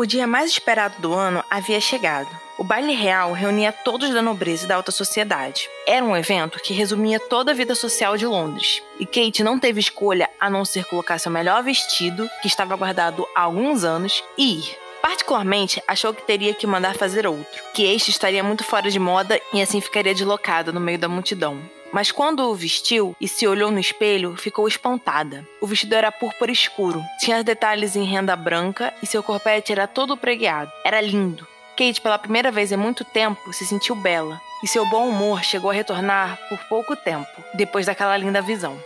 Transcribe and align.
O 0.00 0.06
dia 0.06 0.26
mais 0.26 0.52
esperado 0.52 0.94
do 0.98 1.12
ano 1.12 1.44
havia 1.50 1.78
chegado. 1.78 2.26
O 2.56 2.64
baile 2.64 2.94
real 2.94 3.34
reunia 3.34 3.70
todos 3.70 4.08
da 4.08 4.22
nobreza 4.22 4.64
e 4.64 4.66
da 4.66 4.76
alta 4.76 4.90
sociedade. 4.90 5.68
Era 5.86 6.02
um 6.02 6.16
evento 6.16 6.58
que 6.58 6.72
resumia 6.72 7.20
toda 7.20 7.50
a 7.50 7.54
vida 7.54 7.74
social 7.74 8.16
de 8.16 8.24
Londres. 8.24 8.82
E 8.98 9.04
Kate 9.04 9.44
não 9.44 9.58
teve 9.58 9.78
escolha 9.78 10.30
a 10.40 10.48
não 10.48 10.64
ser 10.64 10.86
colocar 10.86 11.18
seu 11.18 11.30
melhor 11.30 11.62
vestido, 11.62 12.30
que 12.40 12.48
estava 12.48 12.74
guardado 12.76 13.28
há 13.36 13.42
alguns 13.42 13.84
anos, 13.84 14.24
e 14.38 14.60
ir. 14.60 14.78
Particularmente, 15.02 15.82
achou 15.86 16.14
que 16.14 16.22
teria 16.22 16.54
que 16.54 16.66
mandar 16.66 16.96
fazer 16.96 17.26
outro, 17.26 17.62
que 17.74 17.84
este 17.84 18.10
estaria 18.10 18.42
muito 18.42 18.64
fora 18.64 18.90
de 18.90 18.98
moda 18.98 19.38
e 19.52 19.60
assim 19.60 19.82
ficaria 19.82 20.14
deslocado 20.14 20.72
no 20.72 20.80
meio 20.80 20.98
da 20.98 21.10
multidão. 21.10 21.60
Mas 21.92 22.12
quando 22.12 22.48
o 22.48 22.54
vestiu 22.54 23.16
e 23.20 23.26
se 23.26 23.46
olhou 23.46 23.70
no 23.70 23.80
espelho, 23.80 24.36
ficou 24.36 24.68
espantada. 24.68 25.46
O 25.60 25.66
vestido 25.66 25.94
era 25.94 26.12
púrpura 26.12 26.52
escuro, 26.52 27.02
tinha 27.18 27.42
detalhes 27.42 27.96
em 27.96 28.04
renda 28.04 28.36
branca 28.36 28.94
e 29.02 29.06
seu 29.06 29.22
corpete 29.22 29.72
era 29.72 29.88
todo 29.88 30.16
pregueado. 30.16 30.70
Era 30.84 31.00
lindo. 31.00 31.46
Kate, 31.76 32.00
pela 32.00 32.18
primeira 32.18 32.50
vez 32.50 32.70
em 32.70 32.76
muito 32.76 33.04
tempo, 33.04 33.52
se 33.52 33.66
sentiu 33.66 33.94
bela, 33.94 34.40
e 34.62 34.68
seu 34.68 34.84
bom 34.86 35.08
humor 35.08 35.42
chegou 35.42 35.70
a 35.70 35.74
retornar 35.74 36.38
por 36.48 36.58
pouco 36.68 36.94
tempo, 36.94 37.26
depois 37.54 37.86
daquela 37.86 38.16
linda 38.16 38.42
visão. 38.42 38.78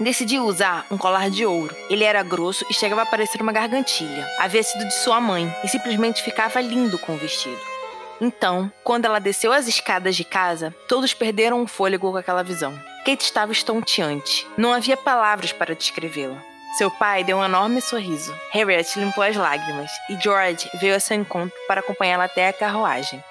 Decidiu 0.00 0.44
usar 0.44 0.86
um 0.90 0.96
colar 0.96 1.28
de 1.28 1.44
ouro. 1.44 1.76
Ele 1.90 2.04
era 2.04 2.22
grosso 2.22 2.64
e 2.70 2.74
chegava 2.74 3.02
a 3.02 3.06
parecer 3.06 3.42
uma 3.42 3.52
gargantilha. 3.52 4.26
Havia 4.38 4.62
sido 4.62 4.84
de 4.84 4.94
sua 4.94 5.20
mãe 5.20 5.52
e 5.64 5.68
simplesmente 5.68 6.22
ficava 6.22 6.60
lindo 6.60 6.98
com 7.00 7.14
o 7.14 7.18
vestido. 7.18 7.77
Então, 8.20 8.70
quando 8.82 9.04
ela 9.04 9.18
desceu 9.18 9.52
as 9.52 9.68
escadas 9.68 10.16
de 10.16 10.24
casa, 10.24 10.74
todos 10.88 11.14
perderam 11.14 11.62
o 11.62 11.66
fôlego 11.66 12.10
com 12.10 12.16
aquela 12.16 12.42
visão. 12.42 12.78
Kate 13.04 13.24
estava 13.24 13.52
estonteante. 13.52 14.46
Não 14.56 14.72
havia 14.72 14.96
palavras 14.96 15.52
para 15.52 15.74
descrevê-la. 15.74 16.42
Seu 16.76 16.90
pai 16.90 17.24
deu 17.24 17.38
um 17.38 17.44
enorme 17.44 17.80
sorriso. 17.80 18.34
Harriet 18.52 18.98
limpou 18.98 19.24
as 19.24 19.34
lágrimas 19.34 19.90
e 20.10 20.20
George 20.20 20.68
veio 20.74 20.94
a 20.94 21.00
seu 21.00 21.16
encontro 21.16 21.56
para 21.66 21.80
acompanhá-la 21.80 22.24
até 22.24 22.48
a 22.48 22.52
carruagem. 22.52 23.22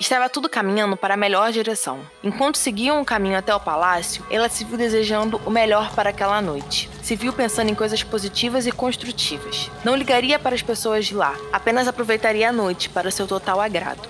Estava 0.00 0.30
tudo 0.30 0.48
caminhando 0.48 0.96
para 0.96 1.12
a 1.12 1.16
melhor 1.16 1.52
direção. 1.52 2.00
Enquanto 2.24 2.56
seguiam 2.56 3.02
o 3.02 3.04
caminho 3.04 3.36
até 3.36 3.54
o 3.54 3.60
palácio, 3.60 4.24
ela 4.30 4.48
se 4.48 4.64
viu 4.64 4.78
desejando 4.78 5.38
o 5.44 5.50
melhor 5.50 5.94
para 5.94 6.08
aquela 6.08 6.40
noite. 6.40 6.88
Se 7.02 7.14
viu 7.14 7.34
pensando 7.34 7.70
em 7.70 7.74
coisas 7.74 8.02
positivas 8.02 8.66
e 8.66 8.72
construtivas. 8.72 9.70
Não 9.84 9.94
ligaria 9.94 10.38
para 10.38 10.54
as 10.54 10.62
pessoas 10.62 11.04
de 11.04 11.14
lá, 11.14 11.36
apenas 11.52 11.86
aproveitaria 11.86 12.48
a 12.48 12.52
noite 12.52 12.88
para 12.88 13.10
seu 13.10 13.26
total 13.26 13.60
agrado. 13.60 14.08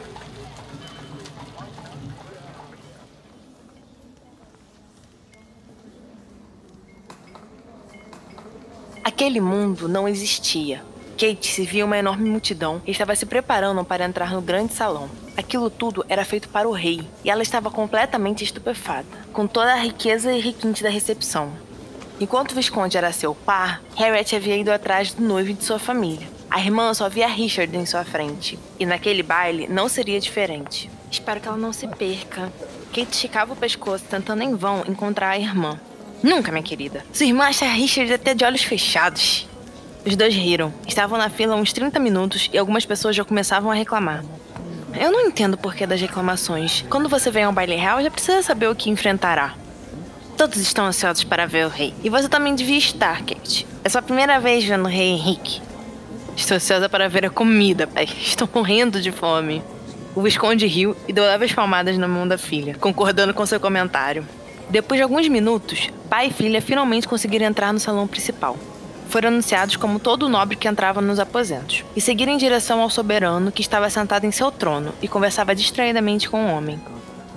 Aquele 9.02 9.40
mundo 9.40 9.88
não 9.88 10.06
existia. 10.06 10.84
Kate 11.18 11.48
se 11.48 11.66
via 11.66 11.84
uma 11.84 11.98
enorme 11.98 12.30
multidão 12.30 12.80
e 12.86 12.92
estava 12.92 13.14
se 13.16 13.26
preparando 13.26 13.84
para 13.84 14.04
entrar 14.04 14.30
no 14.30 14.40
grande 14.40 14.72
salão. 14.72 15.10
Aquilo 15.40 15.70
tudo 15.70 16.04
era 16.06 16.22
feito 16.22 16.50
para 16.50 16.68
o 16.68 16.72
rei 16.72 17.00
e 17.24 17.30
ela 17.30 17.42
estava 17.42 17.70
completamente 17.70 18.44
estupefada, 18.44 19.06
com 19.32 19.46
toda 19.46 19.72
a 19.72 19.76
riqueza 19.76 20.30
e 20.30 20.38
requinte 20.38 20.82
da 20.82 20.90
recepção. 20.90 21.50
Enquanto 22.20 22.50
o 22.52 22.54
Visconde 22.54 22.98
era 22.98 23.10
seu 23.10 23.34
par, 23.34 23.80
Harriet 23.96 24.36
havia 24.36 24.58
ido 24.58 24.70
atrás 24.70 25.14
do 25.14 25.22
noivo 25.22 25.54
de 25.54 25.64
sua 25.64 25.78
família. 25.78 26.28
A 26.50 26.60
irmã 26.60 26.92
só 26.92 27.08
via 27.08 27.26
Richard 27.26 27.74
em 27.74 27.86
sua 27.86 28.04
frente, 28.04 28.58
e 28.78 28.84
naquele 28.84 29.22
baile 29.22 29.66
não 29.66 29.88
seria 29.88 30.20
diferente. 30.20 30.90
Espero 31.10 31.40
que 31.40 31.48
ela 31.48 31.56
não 31.56 31.72
se 31.72 31.88
perca. 31.88 32.52
Kate 32.92 33.10
esticava 33.10 33.54
o 33.54 33.56
pescoço, 33.56 34.04
tentando 34.10 34.42
em 34.42 34.54
vão 34.54 34.84
encontrar 34.86 35.30
a 35.30 35.38
irmã. 35.38 35.80
Nunca, 36.22 36.52
minha 36.52 36.62
querida. 36.62 37.02
Sua 37.14 37.24
irmã 37.24 37.44
acha 37.44 37.64
Richard 37.64 38.12
até 38.12 38.34
de 38.34 38.44
olhos 38.44 38.62
fechados. 38.62 39.48
Os 40.04 40.14
dois 40.16 40.34
riram. 40.34 40.70
Estavam 40.86 41.16
na 41.16 41.30
fila 41.30 41.56
uns 41.56 41.72
30 41.72 41.98
minutos 41.98 42.50
e 42.52 42.58
algumas 42.58 42.84
pessoas 42.84 43.16
já 43.16 43.24
começavam 43.24 43.70
a 43.70 43.74
reclamar. 43.74 44.22
Eu 44.94 45.12
não 45.12 45.20
entendo 45.20 45.54
o 45.54 45.58
porquê 45.58 45.86
das 45.86 46.00
reclamações. 46.00 46.84
Quando 46.88 47.08
você 47.08 47.30
vem 47.30 47.44
ao 47.44 47.52
baile 47.52 47.76
real, 47.76 48.02
já 48.02 48.10
precisa 48.10 48.42
saber 48.42 48.68
o 48.68 48.74
que 48.74 48.90
enfrentará. 48.90 49.54
Todos 50.36 50.58
estão 50.58 50.86
ansiosos 50.86 51.24
para 51.24 51.46
ver 51.46 51.66
o 51.66 51.68
rei. 51.68 51.94
E 52.02 52.08
você 52.08 52.28
também 52.28 52.54
devia 52.54 52.78
estar, 52.78 53.22
Kate. 53.24 53.66
É 53.84 53.88
sua 53.88 54.02
primeira 54.02 54.40
vez 54.40 54.64
vendo 54.64 54.84
o 54.84 54.88
rei 54.88 55.10
Henrique. 55.10 55.60
Estou 56.36 56.56
ansiosa 56.56 56.88
para 56.88 57.08
ver 57.08 57.26
a 57.26 57.30
comida, 57.30 57.86
pai. 57.86 58.04
Estou 58.04 58.48
morrendo 58.52 59.00
de 59.00 59.12
fome. 59.12 59.62
O 60.14 60.22
Visconde 60.22 60.66
riu 60.66 60.96
e 61.06 61.12
deu 61.12 61.24
leves 61.24 61.52
palmadas 61.52 61.96
na 61.96 62.08
mão 62.08 62.26
da 62.26 62.36
filha, 62.36 62.74
concordando 62.74 63.32
com 63.32 63.46
seu 63.46 63.60
comentário. 63.60 64.26
Depois 64.68 64.98
de 64.98 65.02
alguns 65.02 65.28
minutos, 65.28 65.88
pai 66.08 66.28
e 66.28 66.32
filha 66.32 66.60
finalmente 66.60 67.06
conseguiram 67.06 67.46
entrar 67.46 67.72
no 67.72 67.78
salão 67.78 68.06
principal 68.06 68.56
foram 69.10 69.28
anunciados 69.28 69.76
como 69.76 69.98
todo 69.98 70.28
nobre 70.28 70.56
que 70.56 70.68
entrava 70.68 71.00
nos 71.00 71.18
aposentos, 71.18 71.84
e 71.94 72.00
seguiram 72.00 72.32
em 72.32 72.38
direção 72.38 72.80
ao 72.80 72.88
soberano 72.88 73.52
que 73.52 73.60
estava 73.60 73.90
sentado 73.90 74.24
em 74.24 74.30
seu 74.30 74.50
trono 74.50 74.94
e 75.02 75.08
conversava 75.08 75.54
distraidamente 75.54 76.30
com 76.30 76.46
o 76.46 76.50
homem. 76.50 76.80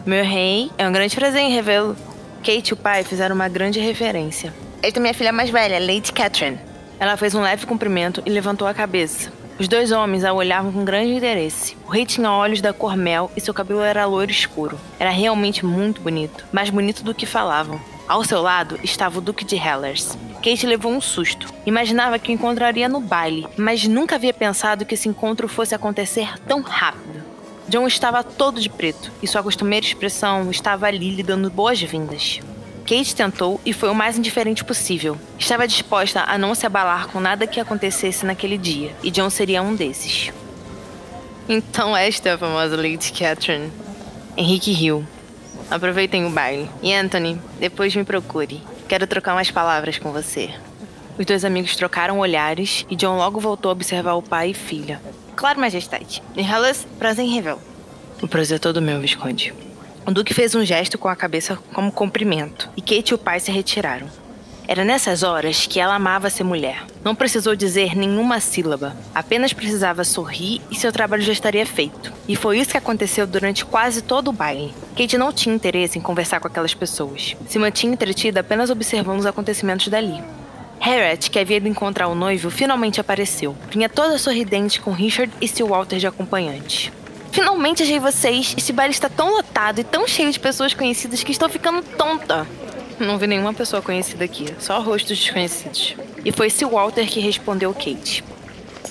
Meu 0.05 0.23
rei, 0.23 0.71
é 0.77 0.87
um 0.87 0.91
grande 0.91 1.15
prazer 1.15 1.41
em 1.41 1.51
revê-lo. 1.51 1.95
Kate 2.43 2.69
e 2.69 2.73
o 2.73 2.77
pai 2.77 3.03
fizeram 3.03 3.35
uma 3.35 3.47
grande 3.47 3.79
referência. 3.79 4.53
Esta 4.81 4.99
é 4.99 5.01
minha 5.01 5.13
filha 5.13 5.31
mais 5.31 5.49
velha, 5.49 5.79
Lady 5.79 6.11
Catherine. 6.11 6.59
Ela 6.99 7.17
fez 7.17 7.33
um 7.33 7.41
leve 7.41 7.65
cumprimento 7.65 8.21
e 8.25 8.29
levantou 8.29 8.67
a 8.67 8.73
cabeça. 8.73 9.31
Os 9.59 9.67
dois 9.67 9.91
homens 9.91 10.25
a 10.25 10.33
olhavam 10.33 10.71
com 10.71 10.83
grande 10.83 11.13
interesse. 11.13 11.77
O 11.87 11.91
rei 11.91 12.05
tinha 12.05 12.31
olhos 12.31 12.59
da 12.59 12.73
cor 12.73 12.97
mel 12.97 13.31
e 13.35 13.41
seu 13.41 13.53
cabelo 13.53 13.81
era 13.81 14.05
loiro 14.05 14.31
escuro. 14.31 14.79
Era 14.99 15.09
realmente 15.09 15.65
muito 15.65 16.01
bonito, 16.01 16.45
mais 16.51 16.69
bonito 16.69 17.03
do 17.03 17.13
que 17.13 17.25
falavam. 17.25 17.79
Ao 18.07 18.23
seu 18.23 18.41
lado 18.41 18.79
estava 18.83 19.19
o 19.19 19.21
Duque 19.21 19.45
de 19.45 19.55
Hellers. 19.55 20.17
Kate 20.43 20.67
levou 20.67 20.91
um 20.91 20.99
susto. 20.99 21.47
Imaginava 21.65 22.19
que 22.19 22.29
o 22.29 22.33
encontraria 22.33 22.89
no 22.89 22.99
baile, 22.99 23.47
mas 23.55 23.87
nunca 23.87 24.15
havia 24.15 24.33
pensado 24.33 24.85
que 24.85 24.93
esse 24.93 25.07
encontro 25.07 25.47
fosse 25.47 25.73
acontecer 25.73 26.37
tão 26.45 26.61
rápido. 26.61 27.23
John 27.69 27.87
estava 27.87 28.21
todo 28.25 28.59
de 28.59 28.69
preto 28.69 29.09
e 29.21 29.27
sua 29.27 29.41
costumeira 29.41 29.85
expressão 29.85 30.51
estava 30.51 30.85
ali 30.85 31.11
lhe 31.11 31.23
dando 31.23 31.49
boas-vindas. 31.49 32.41
Kate 32.85 33.15
tentou 33.15 33.61
e 33.65 33.71
foi 33.71 33.87
o 33.87 33.95
mais 33.95 34.17
indiferente 34.17 34.65
possível. 34.65 35.17
Estava 35.39 35.65
disposta 35.65 36.25
a 36.27 36.37
não 36.37 36.53
se 36.53 36.65
abalar 36.65 37.07
com 37.07 37.21
nada 37.21 37.47
que 37.47 37.61
acontecesse 37.61 38.25
naquele 38.25 38.57
dia, 38.57 38.93
e 39.01 39.09
John 39.09 39.29
seria 39.29 39.63
um 39.63 39.73
desses. 39.73 40.33
Então 41.47 41.95
esta 41.95 42.27
é 42.27 42.33
a 42.33 42.37
famosa 42.37 42.75
Lady 42.75 43.13
Catherine. 43.13 43.71
Henrique 44.35 44.73
riu. 44.73 45.05
Aproveitem 45.71 46.25
o 46.25 46.29
baile. 46.29 46.69
E 46.81 46.93
Anthony, 46.93 47.39
depois 47.61 47.95
me 47.95 48.03
procure. 48.03 48.61
Quero 48.87 49.07
trocar 49.07 49.33
umas 49.33 49.49
palavras 49.49 49.97
com 49.97 50.11
você. 50.11 50.53
Os 51.17 51.25
dois 51.25 51.45
amigos 51.45 51.75
trocaram 51.75 52.19
olhares 52.19 52.85
e 52.89 52.95
John 52.95 53.17
logo 53.17 53.39
voltou 53.39 53.69
a 53.69 53.73
observar 53.73 54.13
o 54.13 54.21
pai 54.21 54.49
e 54.49 54.53
filha. 54.53 55.01
Claro, 55.35 55.59
majestade. 55.59 56.21
Hellas, 56.35 56.87
prazer 56.97 57.25
em 57.25 57.33
revel. 57.33 57.59
O 58.21 58.27
prazer 58.27 58.55
é 58.55 58.59
todo 58.59 58.81
meu, 58.81 58.99
Visconde. 58.99 59.53
O 60.05 60.11
Duque 60.11 60.33
fez 60.33 60.53
um 60.53 60.65
gesto 60.65 60.97
com 60.97 61.07
a 61.07 61.15
cabeça 61.15 61.57
como 61.73 61.91
cumprimento, 61.91 62.69
e 62.75 62.81
Kate 62.81 63.11
e 63.11 63.13
o 63.13 63.17
pai 63.17 63.39
se 63.39 63.51
retiraram. 63.51 64.07
Era 64.67 64.85
nessas 64.85 65.23
horas 65.23 65.67
que 65.67 65.79
ela 65.79 65.95
amava 65.95 66.29
ser 66.29 66.43
mulher. 66.43 66.85
Não 67.03 67.13
precisou 67.13 67.55
dizer 67.55 67.95
nenhuma 67.95 68.39
sílaba, 68.39 68.95
apenas 69.13 69.51
precisava 69.51 70.03
sorrir 70.03 70.61
e 70.71 70.75
seu 70.75 70.91
trabalho 70.91 71.21
já 71.21 71.33
estaria 71.33 71.65
feito. 71.65 72.13
E 72.27 72.35
foi 72.35 72.59
isso 72.59 72.71
que 72.71 72.77
aconteceu 72.77 73.27
durante 73.27 73.65
quase 73.65 74.01
todo 74.01 74.29
o 74.29 74.33
baile. 74.33 74.73
Kate 74.95 75.17
não 75.17 75.33
tinha 75.33 75.53
interesse 75.53 75.99
em 75.99 76.01
conversar 76.01 76.39
com 76.39 76.47
aquelas 76.47 76.73
pessoas. 76.73 77.35
Se 77.47 77.59
mantinha 77.59 77.93
entretida 77.93 78.39
apenas 78.39 78.69
observando 78.69 79.19
os 79.19 79.25
acontecimentos 79.25 79.89
dali. 79.89 80.23
Harriet, 80.79 81.29
que 81.29 81.39
havia 81.39 81.57
ido 81.57 81.67
encontrar 81.67 82.07
o 82.07 82.15
noivo, 82.15 82.49
finalmente 82.49 83.01
apareceu. 83.01 83.55
Vinha 83.69 83.89
toda 83.89 84.17
sorridente 84.17 84.79
com 84.79 84.91
Richard 84.91 85.31
e 85.41 85.47
Sir 85.47 85.65
Walter 85.65 85.97
de 85.97 86.07
acompanhante. 86.07 86.91
Finalmente 87.31 87.83
achei 87.83 87.99
vocês. 87.99 88.53
Esse 88.57 88.71
baile 88.71 88.93
está 88.93 89.09
tão 89.09 89.31
lotado 89.31 89.79
e 89.79 89.83
tão 89.83 90.07
cheio 90.07 90.31
de 90.31 90.39
pessoas 90.39 90.73
conhecidas 90.73 91.23
que 91.23 91.31
estou 91.31 91.49
ficando 91.49 91.81
tonta. 91.97 92.45
Não 93.05 93.17
vi 93.17 93.27
nenhuma 93.27 93.53
pessoa 93.53 93.81
conhecida 93.81 94.23
aqui, 94.25 94.45
só 94.59 94.79
rostos 94.79 95.19
desconhecidos. 95.19 95.95
E 96.23 96.31
foi 96.31 96.47
esse 96.47 96.65
Walter 96.65 97.07
que 97.07 97.19
respondeu 97.19 97.73
Kate. 97.73 98.23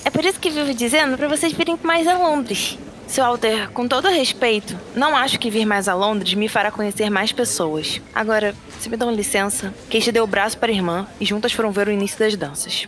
É 0.05 0.09
por 0.09 0.23
isso 0.23 0.39
que 0.39 0.49
vivo 0.49 0.73
dizendo 0.73 1.17
para 1.17 1.27
vocês 1.27 1.53
virem 1.53 1.77
mais 1.81 2.07
a 2.07 2.17
Londres. 2.17 2.77
Seu 3.07 3.23
Walter, 3.23 3.69
com 3.71 3.87
todo 3.87 4.07
respeito, 4.07 4.77
não 4.95 5.15
acho 5.15 5.39
que 5.39 5.49
vir 5.49 5.65
mais 5.65 5.87
a 5.87 5.93
Londres 5.93 6.33
me 6.33 6.47
fará 6.47 6.71
conhecer 6.71 7.09
mais 7.09 7.31
pessoas. 7.31 8.01
Agora, 8.13 8.55
se 8.79 8.89
me 8.89 8.97
dão 8.97 9.13
licença, 9.13 9.73
Kate 9.91 10.11
deu 10.11 10.23
o 10.23 10.27
braço 10.27 10.57
para 10.57 10.71
a 10.71 10.75
irmã 10.75 11.07
e 11.19 11.25
juntas 11.25 11.53
foram 11.53 11.71
ver 11.71 11.87
o 11.87 11.91
início 11.91 12.17
das 12.17 12.35
danças. 12.35 12.87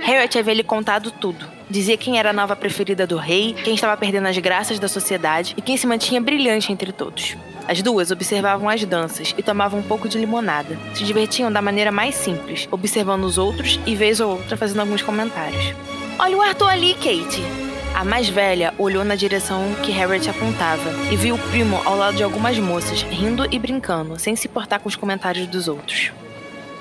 Harriet 0.00 0.38
havia 0.38 0.54
lhe 0.54 0.62
contado 0.62 1.10
tudo. 1.10 1.55
Dizia 1.68 1.96
quem 1.96 2.18
era 2.18 2.30
a 2.30 2.32
nova 2.32 2.54
preferida 2.54 3.06
do 3.06 3.16
rei, 3.16 3.54
quem 3.64 3.74
estava 3.74 3.96
perdendo 3.96 4.28
as 4.28 4.38
graças 4.38 4.78
da 4.78 4.86
sociedade 4.86 5.52
e 5.56 5.60
quem 5.60 5.76
se 5.76 5.86
mantinha 5.86 6.20
brilhante 6.20 6.72
entre 6.72 6.92
todos. 6.92 7.36
As 7.66 7.82
duas 7.82 8.12
observavam 8.12 8.68
as 8.68 8.84
danças 8.84 9.34
e 9.36 9.42
tomavam 9.42 9.80
um 9.80 9.82
pouco 9.82 10.08
de 10.08 10.16
limonada. 10.16 10.78
Se 10.94 11.02
divertiam 11.02 11.50
da 11.50 11.60
maneira 11.60 11.90
mais 11.90 12.14
simples, 12.14 12.68
observando 12.70 13.24
os 13.24 13.36
outros 13.36 13.80
e 13.84 13.96
vez 13.96 14.20
ou 14.20 14.30
outra 14.32 14.56
fazendo 14.56 14.80
alguns 14.80 15.02
comentários. 15.02 15.74
Olha 16.18 16.36
o 16.36 16.42
Arthur 16.42 16.68
ali, 16.68 16.94
Kate! 16.94 17.42
A 17.96 18.04
mais 18.04 18.28
velha 18.28 18.72
olhou 18.78 19.02
na 19.04 19.16
direção 19.16 19.74
que 19.82 19.90
Harriet 19.90 20.28
apontava 20.28 20.90
e 21.10 21.16
viu 21.16 21.34
o 21.34 21.38
primo 21.50 21.80
ao 21.84 21.96
lado 21.96 22.16
de 22.16 22.22
algumas 22.22 22.58
moças, 22.58 23.02
rindo 23.02 23.46
e 23.50 23.58
brincando, 23.58 24.18
sem 24.18 24.36
se 24.36 24.46
importar 24.46 24.78
com 24.78 24.88
os 24.88 24.94
comentários 24.94 25.46
dos 25.46 25.66
outros. 25.66 26.12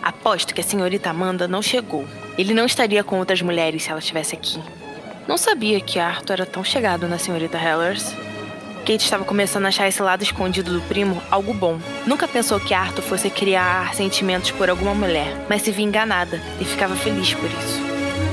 Aposto 0.06 0.54
que 0.54 0.62
a 0.62 0.63
senhorita 0.63 1.10
Amanda 1.10 1.48
não 1.48 1.63
chegou. 1.63 2.06
Ele 2.38 2.54
não 2.54 2.68
estaria 2.68 3.04
com 3.04 3.18
outras 3.18 3.42
mulheres 3.42 3.81
se 3.81 3.90
ela 3.90 3.98
estivesse 3.98 4.36
aqui. 4.36 4.62
Não 5.28 5.36
sabia 5.36 5.81
que 5.81 5.98
Arthur 5.98 6.34
era 6.34 6.46
tão 6.46 6.63
chegado 6.63 7.07
na 7.07 7.18
senhorita 7.18 7.57
Hellers. 7.57 8.13
Kate 8.81 9.04
estava 9.04 9.25
começando 9.25 9.66
a 9.66 9.69
achar 9.69 9.88
esse 9.88 10.04
lado 10.04 10.22
escondido 10.22 10.72
do 10.72 10.81
primo 10.88 11.19
algo 11.31 11.56
bom. 11.56 11.80
Nunca 12.06 12.28
pensou 12.28 12.60
que 12.60 12.72
Arthur 12.72 13.02
fosse 13.02 13.31
criar 13.31 13.96
sentimentos 13.96 14.52
por 14.52 14.69
alguma 14.69 14.94
mulher, 14.94 15.44
mas 15.50 15.63
se 15.63 15.72
via 15.72 15.86
enganada 15.86 16.40
e 16.62 16.66
ficava 16.66 16.96
feliz 16.96 17.34
por 17.34 17.50
isso. 17.50 17.81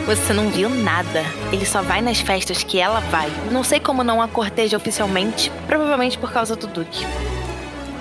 Você 0.05 0.35
não 0.35 0.51
viu 0.51 0.69
nada. 0.69 1.25
Ele 1.51 1.65
só 1.65 1.81
vai 1.81 2.03
nas 2.03 2.21
festas 2.21 2.63
que 2.63 2.79
ela 2.79 3.01
vai. 3.01 3.31
Não 3.51 3.65
sei 3.65 3.81
como 3.81 4.05
não 4.05 4.21
a 4.21 4.29
corteja 4.29 4.77
oficialmente, 4.77 5.51
provavelmente 5.67 6.19
por 6.19 6.31
causa 6.31 6.55
do 6.55 6.67
Duque. 6.67 7.07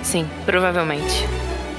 Sim, 0.02 0.28
provavelmente. 0.44 1.26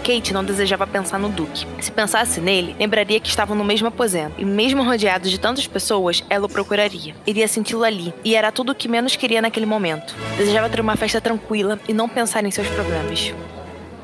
Kate 0.04 0.34
não 0.34 0.44
desejava 0.44 0.86
pensar 0.86 1.18
no 1.18 1.30
Duque. 1.30 1.66
Se 1.80 1.90
pensasse 1.90 2.42
nele, 2.42 2.76
lembraria 2.78 3.20
que 3.22 3.30
estavam 3.30 3.56
no 3.56 3.64
mesmo 3.64 3.88
aposento, 3.88 4.36
e 4.38 4.44
mesmo 4.44 4.84
rodeados 4.84 5.32
de 5.32 5.40
tantas 5.40 5.66
pessoas, 5.66 6.24
ela 6.30 6.46
o 6.46 6.50
procuraria. 6.50 7.16
Iria 7.26 7.48
senti-lo 7.48 7.86
ali, 7.86 8.14
e 8.24 8.36
era 8.36 8.52
tudo 8.52 8.74
o 8.74 8.76
que 8.76 8.90
menos 8.90 9.16
queria 9.16 9.42
naquele 9.42 9.66
momento. 9.66 10.14
Desejava 10.38 10.70
ter 10.70 10.82
uma 10.82 10.98
festa 10.98 11.22
tranquila 11.22 11.80
e 11.88 11.94
não 11.94 12.10
pensar 12.10 12.44
em 12.44 12.52
seus 12.52 12.68
problemas. 12.68 13.34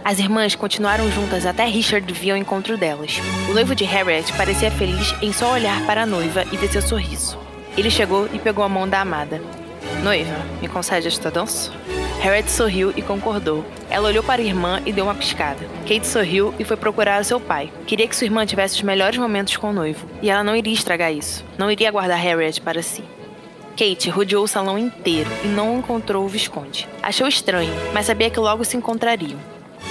As 0.03 0.17
irmãs 0.17 0.55
continuaram 0.55 1.11
juntas 1.11 1.45
até 1.45 1.65
Richard 1.65 2.11
vir 2.13 2.31
ao 2.31 2.37
encontro 2.37 2.77
delas. 2.77 3.19
O 3.49 3.53
noivo 3.53 3.75
de 3.75 3.83
Harriet 3.83 4.31
parecia 4.33 4.71
feliz 4.71 5.13
em 5.21 5.33
só 5.33 5.51
olhar 5.51 5.85
para 5.85 6.03
a 6.03 6.05
noiva 6.05 6.45
e 6.51 6.57
ver 6.57 6.71
seu 6.71 6.81
sorriso. 6.81 7.37
Ele 7.77 7.91
chegou 7.91 8.27
e 8.33 8.39
pegou 8.39 8.63
a 8.63 8.69
mão 8.69 8.87
da 8.87 9.01
amada. 9.01 9.41
Noiva, 10.01 10.37
me 10.61 10.69
concede 10.69 11.09
esta 11.09 11.29
dança? 11.29 11.71
Harriet 12.19 12.51
sorriu 12.51 12.93
e 12.97 13.01
concordou. 13.01 13.63
Ela 13.89 14.09
olhou 14.09 14.21
para 14.21 14.41
a 14.41 14.45
irmã 14.45 14.81
e 14.85 14.91
deu 14.91 15.05
uma 15.05 15.15
piscada. 15.15 15.65
Kate 15.87 16.05
sorriu 16.05 16.53
e 16.59 16.65
foi 16.65 16.75
procurar 16.75 17.23
seu 17.23 17.39
pai. 17.39 17.71
Queria 17.87 18.07
que 18.07 18.15
sua 18.15 18.25
irmã 18.25 18.45
tivesse 18.45 18.75
os 18.75 18.81
melhores 18.81 19.17
momentos 19.17 19.55
com 19.55 19.69
o 19.69 19.73
noivo. 19.73 20.05
E 20.21 20.29
ela 20.29 20.43
não 20.43 20.55
iria 20.55 20.73
estragar 20.73 21.13
isso. 21.13 21.45
Não 21.57 21.71
iria 21.71 21.91
guardar 21.91 22.19
Harriet 22.19 22.59
para 22.59 22.83
si. 22.83 23.03
Kate 23.77 24.09
rodeou 24.09 24.43
o 24.43 24.47
salão 24.47 24.77
inteiro 24.77 25.29
e 25.45 25.47
não 25.47 25.79
encontrou 25.79 26.25
o 26.25 26.27
Visconde. 26.27 26.87
Achou 27.01 27.25
estranho, 27.25 27.73
mas 27.93 28.07
sabia 28.07 28.29
que 28.29 28.39
logo 28.39 28.65
se 28.65 28.75
encontrariam. 28.75 29.39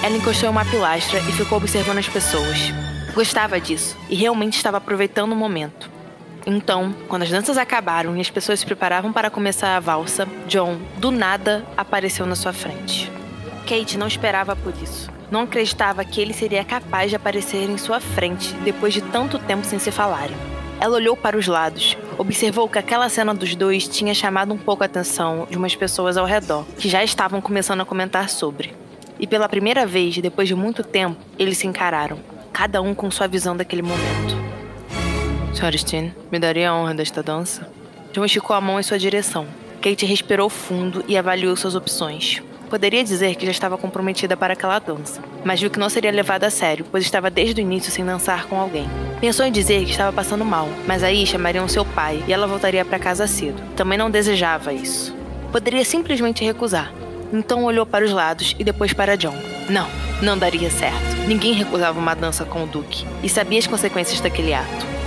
Ela 0.03 0.17
encostou 0.17 0.49
em 0.49 0.53
uma 0.53 0.67
pilastra 0.67 1.19
e 1.21 1.33
ficou 1.33 1.57
observando 1.57 1.99
as 1.99 2.09
pessoas. 2.09 2.59
Gostava 3.15 3.59
disso 3.59 3.97
e 4.11 4.15
realmente 4.15 4.57
estava 4.57 4.77
aproveitando 4.77 5.33
o 5.33 5.37
momento. 5.37 5.91
Então, 6.47 6.95
quando 7.09 7.23
as 7.23 7.31
danças 7.31 7.59
acabaram 7.59 8.17
e 8.17 8.21
as 8.21 8.31
pessoas 8.31 8.61
se 8.61 8.67
preparavam 8.67 9.13
para 9.13 9.31
começar 9.31 9.77
a 9.77 9.81
valsa, 9.81 10.27
John, 10.47 10.79
do 10.97 11.11
nada, 11.11 11.65
apareceu 11.77 12.25
na 12.27 12.35
sua 12.35 12.53
frente. 12.53 13.11
Kate 13.67 13.99
não 13.99 14.07
esperava 14.07 14.57
por 14.57 14.73
isso. 14.83 15.11
Não 15.31 15.43
acreditava 15.43 16.05
que 16.05 16.21
ele 16.21 16.33
seria 16.33 16.65
capaz 16.65 17.11
de 17.11 17.17
aparecer 17.17 17.69
em 17.69 17.77
sua 17.77 18.01
frente 18.01 18.55
depois 18.65 18.95
de 18.95 19.03
tanto 19.03 19.39
tempo 19.39 19.67
sem 19.67 19.79
se 19.79 19.91
falarem. 19.91 20.37
Ela 20.81 20.97
olhou 20.97 21.17
para 21.17 21.37
os 21.37 21.47
lados, 21.47 21.97
observou 22.17 22.69
que 22.69 22.79
aquela 22.79 23.09
cena 23.09 23.35
dos 23.35 23.55
dois 23.55 23.89
tinha 23.89 24.15
chamado 24.15 24.55
um 24.55 24.59
pouco 24.59 24.85
a 24.85 24.87
atenção 24.87 25.47
de 25.51 25.59
umas 25.59 25.75
pessoas 25.75 26.17
ao 26.17 26.25
redor, 26.25 26.65
que 26.79 26.89
já 26.89 27.03
estavam 27.03 27.41
começando 27.41 27.81
a 27.81 27.85
comentar 27.85 28.29
sobre. 28.31 28.75
E 29.19 29.27
pela 29.27 29.49
primeira 29.49 29.85
vez, 29.85 30.17
depois 30.19 30.47
de 30.47 30.55
muito 30.55 30.85
tempo, 30.85 31.21
eles 31.37 31.59
se 31.59 31.67
encararam, 31.67 32.21
cada 32.53 32.81
um 32.81 32.95
com 32.95 33.11
sua 33.11 33.27
visão 33.27 33.57
daquele 33.57 33.83
momento. 33.83 34.39
Sr. 35.59 35.77
Steen, 35.77 36.15
me 36.31 36.39
daria 36.39 36.71
a 36.71 36.75
honra 36.75 36.95
desta 36.95 37.21
dança? 37.21 37.69
John 38.13 38.25
esticou 38.25 38.55
a 38.55 38.61
mão 38.61 38.79
em 38.79 38.83
sua 38.85 38.97
direção. 38.97 39.45
Kate 39.83 40.07
respirou 40.07 40.49
fundo 40.49 41.05
e 41.09 41.19
avaliou 41.19 41.57
suas 41.57 41.75
opções. 41.75 42.41
Poderia 42.71 43.03
dizer 43.03 43.35
que 43.35 43.45
já 43.45 43.51
estava 43.51 43.77
comprometida 43.77 44.37
para 44.37 44.53
aquela 44.53 44.79
dança, 44.79 45.21
mas 45.45 45.61
viu 45.61 45.69
que 45.69 45.79
não 45.81 45.89
seria 45.89 46.13
levada 46.13 46.47
a 46.47 46.51
sério, 46.51 46.87
pois 46.89 47.03
estava 47.03 47.29
desde 47.29 47.61
o 47.61 47.63
início 47.63 47.91
sem 47.91 48.05
dançar 48.05 48.47
com 48.47 48.61
alguém. 48.61 48.89
Pensou 49.21 49.45
em 49.45 49.51
dizer 49.51 49.85
que 49.85 49.91
estava 49.91 50.13
passando 50.13 50.45
mal, 50.45 50.69
mas 50.87 51.03
aí 51.03 51.27
chamariam 51.27 51.67
seu 51.67 51.85
pai 51.85 52.23
e 52.29 52.33
ela 52.33 52.47
voltaria 52.47 52.85
para 52.85 53.01
casa 53.01 53.27
cedo. 53.27 53.61
Também 53.75 53.99
não 53.99 54.13
desejava 54.13 54.73
isso. 54.73 55.13
Poderia 55.51 55.85
simplesmente 55.85 56.45
recusar. 56.45 56.93
Então 57.33 57.65
olhou 57.65 57.85
para 57.85 58.05
os 58.05 58.13
lados 58.13 58.55
e 58.61 58.63
depois 58.63 58.93
para 58.93 59.17
John. 59.17 59.35
Não, 59.69 59.89
não 60.23 60.39
daria 60.39 60.71
certo. 60.71 61.27
Ninguém 61.27 61.53
recusava 61.53 61.99
uma 61.99 62.15
dança 62.15 62.45
com 62.45 62.63
o 62.63 62.67
Duque 62.67 63.05
e 63.25 63.29
sabia 63.29 63.59
as 63.59 63.67
consequências 63.67 64.21
daquele 64.21 64.55
ato. 64.55 64.98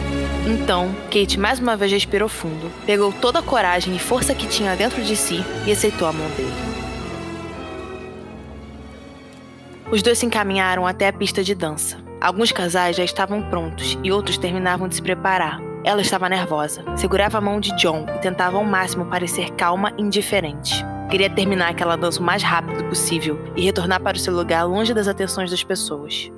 Então, 0.45 0.93
Kate 1.11 1.39
mais 1.39 1.59
uma 1.59 1.77
vez 1.77 1.91
respirou 1.91 2.27
fundo, 2.27 2.71
pegou 2.85 3.13
toda 3.13 3.39
a 3.39 3.43
coragem 3.43 3.95
e 3.95 3.99
força 3.99 4.33
que 4.33 4.47
tinha 4.47 4.75
dentro 4.75 5.03
de 5.03 5.15
si 5.15 5.43
e 5.67 5.71
aceitou 5.71 6.07
a 6.07 6.13
mão 6.13 6.27
dele. 6.31 6.51
Os 9.91 10.01
dois 10.01 10.17
se 10.17 10.25
encaminharam 10.25 10.87
até 10.87 11.09
a 11.09 11.13
pista 11.13 11.43
de 11.43 11.53
dança. 11.53 11.97
Alguns 12.19 12.51
casais 12.51 12.95
já 12.95 13.03
estavam 13.03 13.41
prontos 13.41 13.97
e 14.03 14.11
outros 14.11 14.37
terminavam 14.37 14.87
de 14.87 14.95
se 14.95 15.01
preparar. 15.01 15.59
Ela 15.83 16.01
estava 16.01 16.29
nervosa, 16.29 16.83
segurava 16.95 17.37
a 17.37 17.41
mão 17.41 17.59
de 17.59 17.75
John 17.75 18.05
e 18.15 18.19
tentava 18.19 18.57
ao 18.57 18.63
máximo 18.63 19.05
parecer 19.05 19.51
calma 19.51 19.93
e 19.97 20.01
indiferente. 20.01 20.83
Queria 21.09 21.29
terminar 21.29 21.69
aquela 21.69 21.97
dança 21.97 22.19
o 22.19 22.23
mais 22.23 22.41
rápido 22.41 22.83
possível 22.85 23.39
e 23.55 23.63
retornar 23.65 24.01
para 24.01 24.15
o 24.15 24.19
seu 24.19 24.33
lugar 24.33 24.63
longe 24.63 24.93
das 24.93 25.07
atenções 25.07 25.51
das 25.51 25.63
pessoas. 25.63 26.31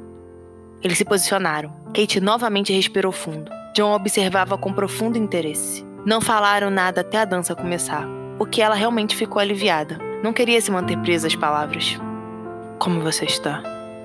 Eles 0.82 0.98
se 0.98 1.06
posicionaram. 1.06 1.72
Kate 1.94 2.20
novamente 2.20 2.74
respirou 2.74 3.12
fundo. 3.12 3.63
John 3.74 3.92
observava 3.94 4.56
com 4.56 4.72
profundo 4.72 5.18
interesse. 5.18 5.84
Não 6.06 6.22
falaram 6.22 6.70
nada 6.70 7.02
até 7.02 7.18
a 7.18 7.26
dança 7.26 7.56
começar, 7.56 8.08
o 8.38 8.46
que 8.46 8.62
ela 8.62 8.76
realmente 8.76 9.16
ficou 9.16 9.40
aliviada. 9.40 9.98
Não 10.24 10.32
queria 10.32 10.62
se 10.62 10.70
manter 10.70 10.96
presa 11.00 11.26
às 11.26 11.36
palavras. 11.36 11.98
Como 12.78 13.02
você 13.02 13.26
está? 13.26 13.64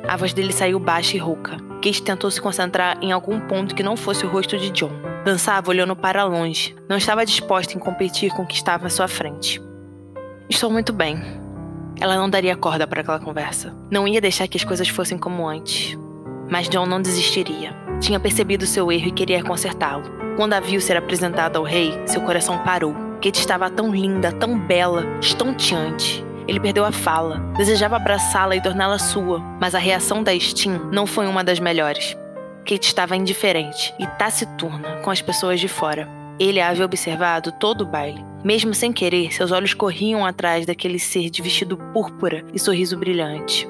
A 0.08 0.16
voz 0.16 0.32
dele 0.32 0.54
saiu 0.54 0.78
baixa 0.78 1.16
e 1.16 1.20
rouca. 1.20 1.58
Kate 1.82 2.02
tentou 2.02 2.30
se 2.30 2.40
concentrar 2.40 2.96
em 3.02 3.12
algum 3.12 3.38
ponto 3.40 3.74
que 3.74 3.82
não 3.82 3.94
fosse 3.94 4.24
o 4.24 4.28
rosto 4.28 4.56
de 4.56 4.70
John. 4.70 4.90
Dançava 5.22 5.68
olhando 5.68 5.94
para 5.94 6.24
longe. 6.24 6.74
Não 6.88 6.96
estava 6.96 7.26
disposta 7.26 7.76
em 7.76 7.78
competir 7.78 8.32
com 8.32 8.42
o 8.44 8.46
que 8.46 8.54
estava 8.54 8.86
à 8.86 8.90
sua 8.90 9.06
frente. 9.06 9.60
Estou 10.48 10.70
muito 10.70 10.94
bem. 10.94 11.20
Ela 12.00 12.16
não 12.16 12.30
daria 12.30 12.56
corda 12.56 12.86
para 12.86 13.02
aquela 13.02 13.20
conversa. 13.20 13.76
Não 13.90 14.08
ia 14.08 14.20
deixar 14.20 14.48
que 14.48 14.56
as 14.56 14.64
coisas 14.64 14.88
fossem 14.88 15.18
como 15.18 15.46
antes. 15.46 15.98
Mas 16.48 16.70
John 16.70 16.86
não 16.86 17.02
desistiria. 17.02 17.87
Tinha 18.00 18.20
percebido 18.20 18.64
seu 18.64 18.90
erro 18.92 19.08
e 19.08 19.12
queria 19.12 19.42
consertá-lo. 19.42 20.04
Quando 20.36 20.52
a 20.52 20.60
viu 20.60 20.80
ser 20.80 20.96
apresentada 20.96 21.58
ao 21.58 21.64
rei, 21.64 21.92
seu 22.06 22.20
coração 22.20 22.58
parou. 22.58 22.94
Kate 23.20 23.40
estava 23.40 23.68
tão 23.68 23.90
linda, 23.90 24.30
tão 24.30 24.58
bela, 24.58 25.04
estonteante. 25.20 26.24
Ele 26.46 26.60
perdeu 26.60 26.84
a 26.84 26.92
fala. 26.92 27.40
Desejava 27.56 27.96
abraçá-la 27.96 28.54
e 28.54 28.62
torná-la 28.62 28.98
sua, 28.98 29.40
mas 29.60 29.74
a 29.74 29.78
reação 29.78 30.22
da 30.22 30.38
Steam 30.38 30.90
não 30.92 31.06
foi 31.06 31.26
uma 31.26 31.42
das 31.42 31.58
melhores. 31.58 32.16
Kate 32.64 32.86
estava 32.86 33.16
indiferente 33.16 33.92
e 33.98 34.06
taciturna 34.06 34.98
com 35.02 35.10
as 35.10 35.20
pessoas 35.20 35.58
de 35.58 35.68
fora. 35.68 36.08
Ele 36.38 36.60
a 36.60 36.68
havia 36.68 36.84
observado 36.84 37.50
todo 37.50 37.82
o 37.82 37.86
baile. 37.86 38.24
Mesmo 38.44 38.72
sem 38.72 38.92
querer, 38.92 39.34
seus 39.34 39.50
olhos 39.50 39.74
corriam 39.74 40.24
atrás 40.24 40.64
daquele 40.64 41.00
ser 41.00 41.28
de 41.30 41.42
vestido 41.42 41.76
púrpura 41.92 42.44
e 42.54 42.58
sorriso 42.60 42.96
brilhante. 42.96 43.68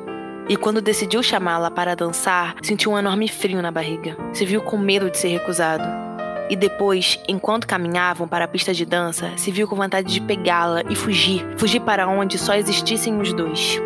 E 0.48 0.56
quando 0.56 0.80
decidiu 0.80 1.22
chamá-la 1.22 1.70
para 1.70 1.94
dançar, 1.94 2.56
sentiu 2.62 2.92
um 2.92 2.98
enorme 2.98 3.28
frio 3.28 3.60
na 3.60 3.70
barriga. 3.70 4.16
Se 4.32 4.46
viu 4.46 4.62
com 4.62 4.78
medo 4.78 5.10
de 5.10 5.18
ser 5.18 5.28
recusado. 5.28 5.84
E 6.48 6.56
depois, 6.56 7.20
enquanto 7.28 7.66
caminhavam 7.66 8.26
para 8.26 8.46
a 8.46 8.48
pista 8.48 8.72
de 8.72 8.86
dança, 8.86 9.30
se 9.36 9.50
viu 9.50 9.68
com 9.68 9.76
vontade 9.76 10.10
de 10.10 10.20
pegá-la 10.22 10.82
e 10.88 10.96
fugir 10.96 11.46
fugir 11.58 11.80
para 11.80 12.08
onde 12.08 12.38
só 12.38 12.54
existissem 12.54 13.20
os 13.20 13.34
dois. 13.34 13.78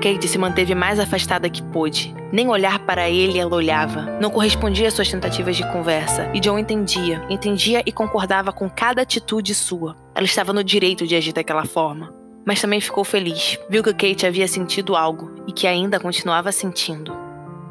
Kate 0.00 0.28
se 0.28 0.38
manteve 0.38 0.74
mais 0.74 1.00
afastada 1.00 1.50
que 1.50 1.60
pôde. 1.60 2.14
Nem 2.30 2.48
olhar 2.48 2.78
para 2.80 3.10
ele 3.10 3.40
ela 3.40 3.56
olhava. 3.56 4.02
Não 4.20 4.30
correspondia 4.30 4.86
às 4.86 4.94
suas 4.94 5.10
tentativas 5.10 5.56
de 5.56 5.68
conversa. 5.72 6.30
E 6.32 6.38
John 6.38 6.58
entendia. 6.58 7.24
Entendia 7.28 7.82
e 7.84 7.90
concordava 7.90 8.52
com 8.52 8.70
cada 8.70 9.02
atitude 9.02 9.52
sua. 9.54 9.96
Ela 10.14 10.26
estava 10.26 10.52
no 10.52 10.62
direito 10.62 11.04
de 11.04 11.16
agir 11.16 11.32
daquela 11.32 11.64
forma. 11.64 12.15
Mas 12.46 12.60
também 12.60 12.80
ficou 12.80 13.04
feliz. 13.04 13.58
Viu 13.68 13.82
que 13.82 13.92
Kate 13.92 14.24
havia 14.24 14.48
sentido 14.48 14.96
algo 14.96 15.30
e 15.46 15.52
que 15.52 15.66
ainda 15.66 16.00
continuava 16.00 16.52
sentindo. 16.52 17.12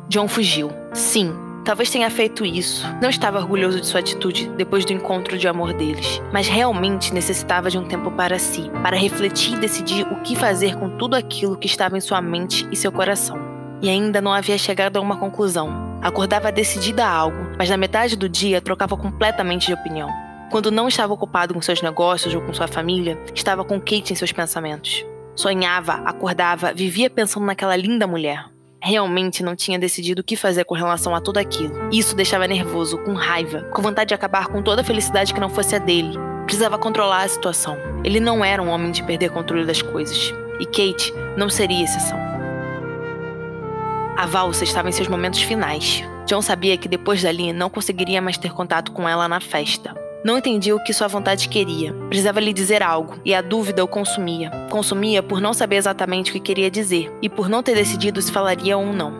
John 0.09 0.27
fugiu. 0.27 0.69
Sim, 0.93 1.33
Talvez 1.65 1.89
tenha 1.89 2.11
feito 2.11 2.45
isso. 2.45 2.85
Não 3.01 3.09
estava 3.09 3.39
orgulhoso 3.39 3.81
de 3.81 3.87
sua 3.87 3.99
atitude 3.99 4.47
depois 4.55 4.85
do 4.85 4.93
encontro 4.93 5.35
de 5.35 5.47
amor 5.47 5.73
deles, 5.73 6.21
mas 6.31 6.47
realmente 6.47 7.11
necessitava 7.11 7.71
de 7.71 7.77
um 7.79 7.87
tempo 7.87 8.11
para 8.11 8.37
si, 8.37 8.69
para 8.83 8.95
refletir 8.95 9.55
e 9.55 9.59
decidir 9.59 10.05
o 10.11 10.21
que 10.21 10.35
fazer 10.35 10.75
com 10.75 10.95
tudo 10.95 11.15
aquilo 11.15 11.57
que 11.57 11.65
estava 11.65 11.97
em 11.97 12.01
sua 12.01 12.21
mente 12.21 12.67
e 12.71 12.75
seu 12.75 12.91
coração. 12.91 13.39
E 13.81 13.89
ainda 13.89 14.21
não 14.21 14.31
havia 14.31 14.59
chegado 14.59 14.97
a 14.97 15.01
uma 15.01 15.17
conclusão. 15.17 15.97
Acordava 16.03 16.51
decidida 16.51 17.03
a 17.03 17.09
algo, 17.09 17.55
mas 17.57 17.67
na 17.67 17.77
metade 17.77 18.15
do 18.15 18.29
dia 18.29 18.61
trocava 18.61 18.95
completamente 18.95 19.65
de 19.65 19.73
opinião. 19.73 20.24
Quando 20.49 20.71
não 20.71 20.87
estava 20.87 21.13
ocupado 21.13 21.53
com 21.53 21.61
seus 21.61 21.81
negócios 21.81 22.33
ou 22.33 22.41
com 22.41 22.53
sua 22.53 22.67
família, 22.67 23.19
estava 23.33 23.63
com 23.63 23.79
Kate 23.79 24.13
em 24.13 24.15
seus 24.15 24.31
pensamentos. 24.31 25.05
Sonhava, 25.35 25.93
acordava, 26.05 26.73
vivia 26.73 27.09
pensando 27.09 27.45
naquela 27.45 27.75
linda 27.75 28.07
mulher 28.07 28.45
realmente 28.85 29.41
não 29.41 29.55
tinha 29.55 29.79
decidido 29.79 30.21
o 30.21 30.23
que 30.23 30.35
fazer 30.35 30.63
com 30.63 30.75
relação 30.75 31.15
a 31.15 31.19
tudo 31.19 31.39
aquilo. 31.39 31.89
Isso 31.91 32.15
deixava 32.15 32.47
nervoso, 32.47 32.99
com 32.99 33.13
raiva, 33.13 33.61
com 33.73 33.81
vontade 33.81 34.09
de 34.09 34.13
acabar 34.13 34.47
com 34.47 34.61
toda 34.61 34.81
a 34.81 34.83
felicidade 34.83 35.33
que 35.33 35.39
não 35.39 35.49
fosse 35.49 35.75
a 35.75 35.79
dele. 35.79 36.15
Precisava 36.45 36.77
controlar 36.77 37.23
a 37.23 37.27
situação. 37.27 37.75
Ele 38.03 38.19
não 38.19 38.45
era 38.45 38.61
um 38.61 38.69
homem 38.69 38.91
de 38.91 39.01
perder 39.01 39.31
controle 39.31 39.65
das 39.65 39.81
coisas. 39.81 40.31
E 40.59 40.65
Kate 40.65 41.11
não 41.35 41.49
seria 41.49 41.83
exceção. 41.83 42.19
A 44.15 44.27
valsa 44.27 44.63
estava 44.63 44.87
em 44.87 44.91
seus 44.91 45.07
momentos 45.07 45.41
finais. 45.41 46.03
John 46.27 46.41
sabia 46.41 46.77
que 46.77 46.87
depois 46.87 47.23
dali 47.23 47.51
não 47.51 47.69
conseguiria 47.71 48.21
mais 48.21 48.37
ter 48.37 48.53
contato 48.53 48.91
com 48.91 49.09
ela 49.09 49.27
na 49.27 49.39
festa. 49.39 50.04
Não 50.25 50.39
entendia 50.39 50.75
o 50.75 50.83
que 50.83 50.91
sua 50.91 51.07
vontade 51.07 51.47
queria. 51.47 51.93
Precisava 52.09 52.39
lhe 52.39 52.51
dizer 52.51 52.81
algo, 52.81 53.15
e 53.23 53.31
a 53.35 53.43
dúvida 53.43 53.83
o 53.83 53.87
consumia. 53.87 54.49
Consumia 54.71 55.21
por 55.21 55.39
não 55.39 55.53
saber 55.53 55.75
exatamente 55.75 56.31
o 56.31 56.33
que 56.33 56.39
queria 56.39 56.71
dizer, 56.71 57.15
e 57.21 57.29
por 57.29 57.47
não 57.47 57.61
ter 57.61 57.75
decidido 57.75 58.19
se 58.19 58.31
falaria 58.31 58.75
ou 58.75 58.91
não. 58.91 59.13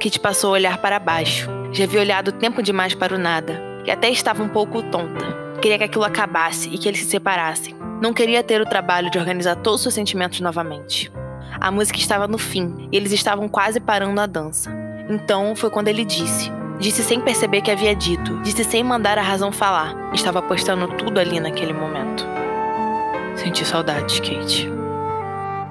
Kit 0.00 0.18
passou 0.18 0.50
a 0.50 0.54
olhar 0.54 0.78
para 0.78 0.98
baixo. 0.98 1.48
Já 1.70 1.84
havia 1.84 2.00
olhado 2.00 2.32
tempo 2.32 2.60
demais 2.60 2.92
para 2.92 3.14
o 3.14 3.18
nada, 3.18 3.62
e 3.86 3.90
até 3.92 4.10
estava 4.10 4.42
um 4.42 4.48
pouco 4.48 4.82
tonta. 4.82 5.24
Queria 5.60 5.78
que 5.78 5.84
aquilo 5.84 6.02
acabasse 6.02 6.68
e 6.70 6.76
que 6.76 6.88
eles 6.88 6.98
se 6.98 7.06
separassem. 7.06 7.76
Não 8.00 8.12
queria 8.12 8.42
ter 8.42 8.60
o 8.60 8.66
trabalho 8.66 9.12
de 9.12 9.18
organizar 9.20 9.54
todos 9.54 9.78
os 9.78 9.82
seus 9.82 9.94
sentimentos 9.94 10.40
novamente. 10.40 11.12
A 11.60 11.70
música 11.70 12.00
estava 12.00 12.26
no 12.26 12.36
fim 12.36 12.88
e 12.90 12.96
eles 12.96 13.12
estavam 13.12 13.48
quase 13.48 13.78
parando 13.78 14.20
a 14.20 14.26
dança. 14.26 14.74
Então 15.08 15.54
foi 15.54 15.70
quando 15.70 15.86
ele 15.86 16.04
disse: 16.04 16.50
Disse 16.82 17.04
sem 17.04 17.20
perceber 17.20 17.60
que 17.60 17.70
havia 17.70 17.94
dito, 17.94 18.40
disse 18.42 18.64
sem 18.64 18.82
mandar 18.82 19.16
a 19.16 19.22
razão 19.22 19.52
falar. 19.52 19.94
Estava 20.12 20.40
apostando 20.40 20.88
tudo 20.88 21.20
ali 21.20 21.38
naquele 21.38 21.72
momento. 21.72 22.26
Senti 23.36 23.64
saudades, 23.64 24.18
Kate. 24.18 24.68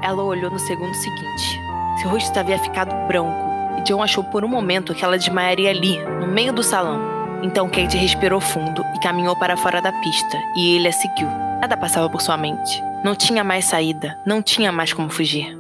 Ela 0.02 0.24
olhou 0.24 0.50
no 0.50 0.58
segundo 0.58 0.94
seguinte. 0.94 1.62
Seu 2.00 2.10
rosto 2.10 2.40
havia 2.40 2.58
ficado 2.58 2.96
branco 3.08 3.38
e 3.78 3.82
John 3.82 4.02
achou 4.02 4.24
por 4.24 4.46
um 4.46 4.48
momento 4.48 4.96
que 4.96 5.04
ela 5.04 5.18
desmaiaria 5.18 5.72
ali, 5.72 6.00
no 6.22 6.28
meio 6.28 6.54
do 6.54 6.64
salão. 6.64 7.02
Então 7.44 7.68
Kate 7.68 7.98
respirou 7.98 8.40
fundo 8.40 8.82
e 8.96 9.00
caminhou 9.02 9.36
para 9.36 9.58
fora 9.58 9.82
da 9.82 9.92
pista, 9.92 10.38
e 10.56 10.76
ele 10.76 10.88
a 10.88 10.94
seguiu. 10.94 11.28
Nada 11.60 11.76
passava 11.76 12.10
por 12.10 12.22
sua 12.22 12.38
mente. 12.38 12.82
Não 13.04 13.18
tinha 13.18 13.44
mais 13.44 13.66
saída, 13.66 14.18
não 14.26 14.42
tinha 14.42 14.72
mais 14.72 14.94
como 14.94 15.10
fugir. 15.10 15.60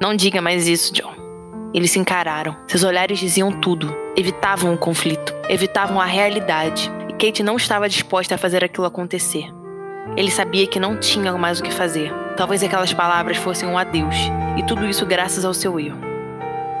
Não 0.00 0.16
diga 0.16 0.40
mais 0.40 0.66
isso, 0.66 0.94
John. 0.94 1.17
Eles 1.72 1.90
se 1.90 1.98
encararam. 1.98 2.56
Seus 2.66 2.82
olhares 2.82 3.18
diziam 3.18 3.52
tudo. 3.52 3.94
Evitavam 4.16 4.74
o 4.74 4.78
conflito, 4.78 5.34
evitavam 5.48 6.00
a 6.00 6.04
realidade. 6.04 6.90
E 7.08 7.12
Kate 7.12 7.42
não 7.42 7.56
estava 7.56 7.88
disposta 7.88 8.34
a 8.34 8.38
fazer 8.38 8.64
aquilo 8.64 8.86
acontecer. 8.86 9.52
Ele 10.16 10.30
sabia 10.30 10.66
que 10.66 10.80
não 10.80 10.98
tinha 10.98 11.32
mais 11.36 11.60
o 11.60 11.62
que 11.62 11.72
fazer. 11.72 12.12
Talvez 12.36 12.62
aquelas 12.62 12.92
palavras 12.92 13.36
fossem 13.36 13.68
um 13.68 13.76
adeus, 13.76 14.16
e 14.56 14.62
tudo 14.62 14.86
isso 14.86 15.04
graças 15.04 15.44
ao 15.44 15.52
seu 15.52 15.78
erro. 15.78 15.98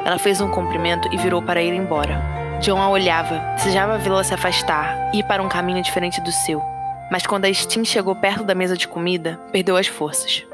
Ela 0.04 0.18
fez 0.18 0.40
um 0.40 0.50
cumprimento 0.50 1.08
e 1.12 1.16
virou 1.16 1.42
para 1.42 1.62
ir 1.62 1.74
embora. 1.74 2.22
John 2.60 2.80
a 2.80 2.88
olhava, 2.88 3.38
desejava 3.56 3.98
vê-la 3.98 4.24
se 4.24 4.34
afastar, 4.34 5.10
ir 5.12 5.22
para 5.24 5.42
um 5.42 5.48
caminho 5.48 5.82
diferente 5.82 6.20
do 6.20 6.32
seu. 6.32 6.62
Mas 7.10 7.26
quando 7.26 7.44
a 7.44 7.52
Stin 7.52 7.84
chegou 7.84 8.14
perto 8.14 8.44
da 8.44 8.54
mesa 8.54 8.76
de 8.76 8.88
comida, 8.88 9.38
perdeu 9.52 9.76
as 9.76 9.86
forças. 9.86 10.44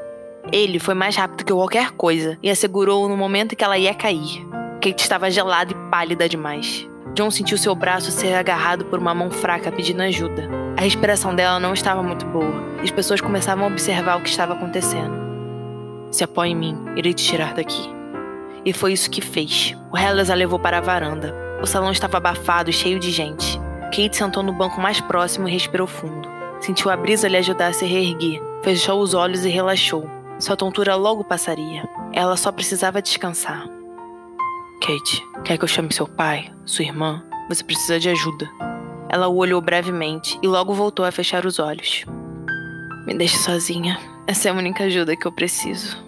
Ele 0.51 0.79
foi 0.79 0.93
mais 0.93 1.15
rápido 1.15 1.43
que 1.43 1.53
qualquer 1.53 1.91
coisa 1.91 2.37
e 2.41 2.49
assegurou 2.49 3.09
no 3.09 3.17
momento 3.17 3.53
em 3.53 3.55
que 3.55 3.63
ela 3.63 3.77
ia 3.77 3.93
cair. 3.93 4.45
Kate 4.81 5.01
estava 5.01 5.31
gelada 5.31 5.71
e 5.71 5.89
pálida 5.89 6.29
demais. 6.29 6.87
John 7.15 7.31
sentiu 7.31 7.57
seu 7.57 7.73
braço 7.73 8.11
ser 8.11 8.33
agarrado 8.33 8.85
por 8.85 8.99
uma 8.99 9.13
mão 9.15 9.31
fraca 9.31 9.71
pedindo 9.71 10.01
ajuda. 10.01 10.47
A 10.77 10.81
respiração 10.81 11.33
dela 11.33 11.59
não 11.59 11.73
estava 11.73 12.03
muito 12.03 12.25
boa 12.25 12.53
e 12.79 12.83
as 12.83 12.91
pessoas 12.91 13.21
começavam 13.21 13.63
a 13.63 13.67
observar 13.67 14.17
o 14.17 14.21
que 14.21 14.29
estava 14.29 14.53
acontecendo. 14.53 15.15
Se 16.11 16.23
apoie 16.23 16.51
em 16.51 16.55
mim, 16.55 16.77
irei 16.95 17.13
te 17.13 17.23
tirar 17.23 17.53
daqui. 17.53 17.89
E 18.63 18.73
foi 18.73 18.93
isso 18.93 19.09
que 19.09 19.21
fez. 19.21 19.75
O 19.91 19.97
Hellas 19.97 20.29
a 20.29 20.35
levou 20.35 20.59
para 20.59 20.77
a 20.77 20.81
varanda. 20.81 21.33
O 21.61 21.65
salão 21.65 21.91
estava 21.91 22.17
abafado 22.17 22.69
e 22.69 22.73
cheio 22.73 22.99
de 22.99 23.11
gente. 23.11 23.59
Kate 23.85 24.15
sentou 24.15 24.43
no 24.43 24.53
banco 24.53 24.79
mais 24.79 24.99
próximo 25.01 25.47
e 25.47 25.51
respirou 25.51 25.87
fundo. 25.87 26.27
Sentiu 26.59 26.91
a 26.91 26.97
brisa 26.97 27.27
lhe 27.27 27.37
ajudar 27.37 27.67
a 27.67 27.73
se 27.73 27.85
reerguer. 27.85 28.41
Fechou 28.61 29.01
os 29.01 29.13
olhos 29.13 29.45
e 29.45 29.49
relaxou. 29.49 30.09
Sua 30.37 30.57
tontura 30.57 30.95
logo 30.95 31.23
passaria. 31.23 31.87
Ela 32.11 32.35
só 32.35 32.51
precisava 32.51 33.01
descansar. 33.01 33.65
Kate, 34.81 35.25
quer 35.45 35.57
que 35.57 35.63
eu 35.63 35.67
chame 35.67 35.93
seu 35.93 36.05
pai, 36.05 36.51
sua 36.65 36.83
irmã? 36.83 37.23
Você 37.47 37.63
precisa 37.63 37.99
de 37.99 38.09
ajuda. 38.09 38.49
Ela 39.07 39.29
o 39.29 39.37
olhou 39.37 39.61
brevemente 39.61 40.37
e 40.43 40.47
logo 40.47 40.73
voltou 40.73 41.05
a 41.05 41.11
fechar 41.11 41.45
os 41.45 41.57
olhos. 41.57 42.03
Me 43.07 43.13
deixe 43.13 43.37
sozinha. 43.37 43.97
Essa 44.27 44.49
é 44.49 44.51
a 44.51 44.55
única 44.55 44.83
ajuda 44.83 45.15
que 45.15 45.25
eu 45.25 45.31
preciso. 45.31 46.03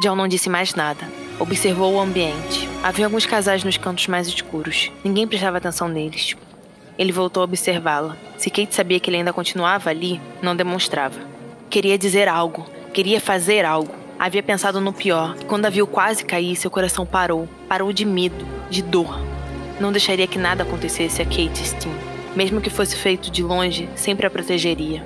John 0.00 0.14
não 0.14 0.28
disse 0.28 0.50
mais 0.50 0.74
nada. 0.74 1.10
Observou 1.40 1.94
o 1.94 2.00
ambiente. 2.00 2.68
Havia 2.82 3.06
alguns 3.06 3.24
casais 3.24 3.64
nos 3.64 3.78
cantos 3.78 4.08
mais 4.08 4.28
escuros. 4.28 4.92
Ninguém 5.02 5.26
prestava 5.26 5.56
atenção 5.56 5.88
neles. 5.88 6.36
Ele 6.98 7.12
voltou 7.12 7.40
a 7.40 7.44
observá-la. 7.44 8.14
Se 8.36 8.50
Kate 8.50 8.74
sabia 8.74 9.00
que 9.00 9.08
ele 9.08 9.18
ainda 9.18 9.32
continuava 9.32 9.88
ali, 9.88 10.20
não 10.42 10.54
demonstrava. 10.54 11.35
Queria 11.76 11.98
dizer 11.98 12.26
algo, 12.26 12.66
queria 12.94 13.20
fazer 13.20 13.62
algo. 13.66 13.94
Havia 14.18 14.42
pensado 14.42 14.80
no 14.80 14.94
pior, 14.94 15.36
quando 15.46 15.66
a 15.66 15.68
viu 15.68 15.86
quase 15.86 16.24
cair, 16.24 16.56
seu 16.56 16.70
coração 16.70 17.04
parou. 17.04 17.46
Parou 17.68 17.92
de 17.92 18.02
medo, 18.02 18.46
de 18.70 18.80
dor. 18.80 19.20
Não 19.78 19.92
deixaria 19.92 20.26
que 20.26 20.38
nada 20.38 20.62
acontecesse 20.62 21.20
a 21.20 21.26
Kate 21.26 21.62
Steen. 21.62 21.94
Mesmo 22.34 22.62
que 22.62 22.70
fosse 22.70 22.96
feito 22.96 23.30
de 23.30 23.42
longe, 23.42 23.90
sempre 23.94 24.26
a 24.26 24.30
protegeria. 24.30 25.04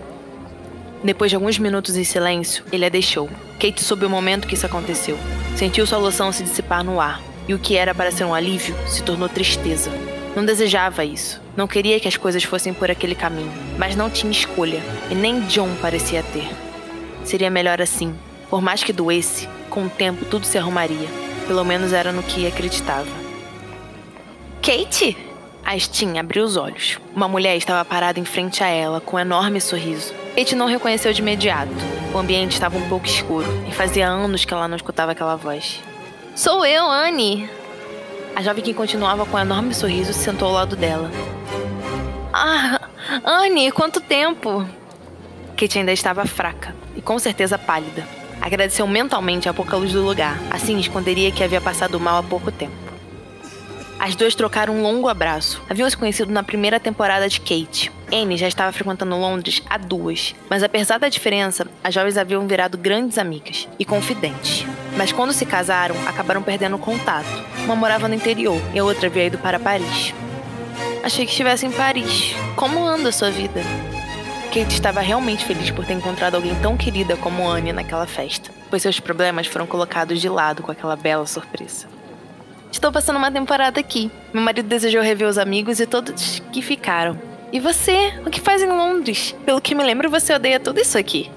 Depois 1.02 1.32
de 1.32 1.34
alguns 1.34 1.58
minutos 1.58 1.96
em 1.96 2.04
silêncio, 2.04 2.64
ele 2.70 2.84
a 2.84 2.88
deixou. 2.88 3.28
Kate 3.58 3.82
soube 3.82 4.06
o 4.06 4.08
momento 4.08 4.46
que 4.46 4.54
isso 4.54 4.66
aconteceu. 4.66 5.18
Sentiu 5.56 5.84
sua 5.88 5.98
loção 5.98 6.30
se 6.30 6.44
dissipar 6.44 6.84
no 6.84 7.00
ar, 7.00 7.20
e 7.48 7.54
o 7.54 7.58
que 7.58 7.76
era 7.76 7.92
para 7.92 8.12
ser 8.12 8.22
um 8.22 8.32
alívio 8.32 8.76
se 8.86 9.02
tornou 9.02 9.28
tristeza. 9.28 9.90
Não 10.34 10.44
desejava 10.44 11.04
isso. 11.04 11.40
Não 11.56 11.66
queria 11.66 11.98
que 11.98 12.08
as 12.08 12.16
coisas 12.16 12.44
fossem 12.44 12.72
por 12.72 12.90
aquele 12.90 13.14
caminho. 13.14 13.52
Mas 13.76 13.96
não 13.96 14.08
tinha 14.08 14.30
escolha. 14.30 14.80
E 15.10 15.14
nem 15.14 15.40
John 15.42 15.74
parecia 15.80 16.22
ter. 16.22 16.48
Seria 17.24 17.50
melhor 17.50 17.80
assim. 17.82 18.14
Por 18.48 18.62
mais 18.62 18.82
que 18.82 18.92
doesse, 18.92 19.48
com 19.68 19.84
o 19.84 19.90
tempo 19.90 20.24
tudo 20.24 20.46
se 20.46 20.58
arrumaria. 20.58 21.08
Pelo 21.46 21.64
menos 21.64 21.92
era 21.92 22.12
no 22.12 22.22
que 22.22 22.46
acreditava. 22.46 23.08
Kate? 24.62 25.16
A 25.64 25.78
Stin 25.78 26.18
abriu 26.18 26.44
os 26.44 26.56
olhos. 26.56 26.98
Uma 27.14 27.28
mulher 27.28 27.56
estava 27.56 27.84
parada 27.84 28.18
em 28.18 28.24
frente 28.24 28.64
a 28.64 28.68
ela, 28.68 29.00
com 29.00 29.16
um 29.16 29.20
enorme 29.20 29.60
sorriso. 29.60 30.12
Kate 30.34 30.54
não 30.54 30.66
reconheceu 30.66 31.12
de 31.12 31.20
imediato. 31.20 31.72
O 32.14 32.18
ambiente 32.18 32.52
estava 32.52 32.76
um 32.76 32.88
pouco 32.88 33.06
escuro, 33.06 33.46
e 33.68 33.72
fazia 33.72 34.08
anos 34.08 34.44
que 34.44 34.52
ela 34.52 34.66
não 34.66 34.76
escutava 34.76 35.12
aquela 35.12 35.36
voz. 35.36 35.80
Sou 36.34 36.64
eu, 36.64 36.86
Anne! 36.90 37.48
A 38.34 38.42
jovem 38.42 38.64
que 38.64 38.72
continuava 38.72 39.26
com 39.26 39.36
um 39.36 39.40
enorme 39.40 39.74
sorriso 39.74 40.12
se 40.12 40.24
sentou 40.24 40.48
ao 40.48 40.54
lado 40.54 40.76
dela. 40.76 41.10
Ah, 42.32 42.80
Anne, 43.24 43.70
quanto 43.72 44.00
tempo! 44.00 44.66
Kate 45.56 45.78
ainda 45.78 45.92
estava 45.92 46.24
fraca 46.24 46.74
e 46.96 47.02
com 47.02 47.18
certeza 47.18 47.58
pálida. 47.58 48.06
Agradeceu 48.40 48.86
mentalmente 48.86 49.48
a 49.48 49.52
pouca 49.52 49.76
luz 49.76 49.92
do 49.92 50.02
lugar, 50.02 50.38
assim 50.50 50.78
esconderia 50.78 51.30
que 51.30 51.44
havia 51.44 51.60
passado 51.60 52.00
mal 52.00 52.18
há 52.18 52.22
pouco 52.22 52.50
tempo. 52.50 52.90
As 53.98 54.16
duas 54.16 54.34
trocaram 54.34 54.74
um 54.74 54.82
longo 54.82 55.08
abraço. 55.08 55.62
Haviam 55.68 55.90
se 55.90 55.96
conhecido 55.96 56.32
na 56.32 56.42
primeira 56.42 56.80
temporada 56.80 57.28
de 57.28 57.38
Kate. 57.38 57.92
Anne 58.10 58.38
já 58.38 58.48
estava 58.48 58.72
frequentando 58.72 59.14
Londres 59.14 59.62
há 59.68 59.76
duas, 59.76 60.34
mas 60.48 60.62
apesar 60.62 60.98
da 60.98 61.10
diferença, 61.10 61.66
as 61.84 61.92
jovens 61.92 62.16
haviam 62.16 62.46
virado 62.46 62.78
grandes 62.78 63.18
amigas 63.18 63.68
e 63.78 63.84
confidentes. 63.84 64.64
Mas 64.96 65.12
quando 65.12 65.32
se 65.32 65.46
casaram, 65.46 65.94
acabaram 66.06 66.42
perdendo 66.42 66.78
contato. 66.78 67.28
Uma 67.64 67.76
morava 67.76 68.08
no 68.08 68.14
interior 68.14 68.60
e 68.74 68.78
a 68.78 68.84
outra 68.84 69.06
havia 69.06 69.26
ido 69.26 69.38
para 69.38 69.58
Paris. 69.58 70.14
Achei 71.02 71.24
que 71.24 71.30
estivesse 71.30 71.66
em 71.66 71.72
Paris. 71.72 72.34
Como 72.56 72.84
anda 72.84 73.08
a 73.08 73.12
sua 73.12 73.30
vida? 73.30 73.62
Kate 74.52 74.74
estava 74.74 75.00
realmente 75.00 75.44
feliz 75.44 75.70
por 75.70 75.86
ter 75.86 75.94
encontrado 75.94 76.34
alguém 76.34 76.54
tão 76.56 76.76
querida 76.76 77.16
como 77.16 77.48
Anne 77.48 77.72
naquela 77.72 78.06
festa, 78.06 78.50
pois 78.68 78.82
seus 78.82 78.98
problemas 78.98 79.46
foram 79.46 79.66
colocados 79.66 80.20
de 80.20 80.28
lado 80.28 80.62
com 80.62 80.72
aquela 80.72 80.96
bela 80.96 81.24
surpresa. 81.24 81.86
Estou 82.72 82.90
passando 82.90 83.16
uma 83.16 83.30
temporada 83.30 83.78
aqui. 83.78 84.10
Meu 84.32 84.42
marido 84.42 84.68
desejou 84.68 85.02
rever 85.02 85.28
os 85.28 85.38
amigos 85.38 85.80
e 85.80 85.86
todos 85.86 86.42
que 86.52 86.60
ficaram. 86.62 87.16
E 87.52 87.58
você? 87.58 88.12
O 88.24 88.30
que 88.30 88.40
faz 88.40 88.62
em 88.62 88.68
Londres? 88.68 89.34
Pelo 89.44 89.60
que 89.60 89.74
me 89.74 89.82
lembro, 89.82 90.10
você 90.10 90.32
odeia 90.32 90.60
tudo 90.60 90.80
isso 90.80 90.98
aqui. 90.98 91.30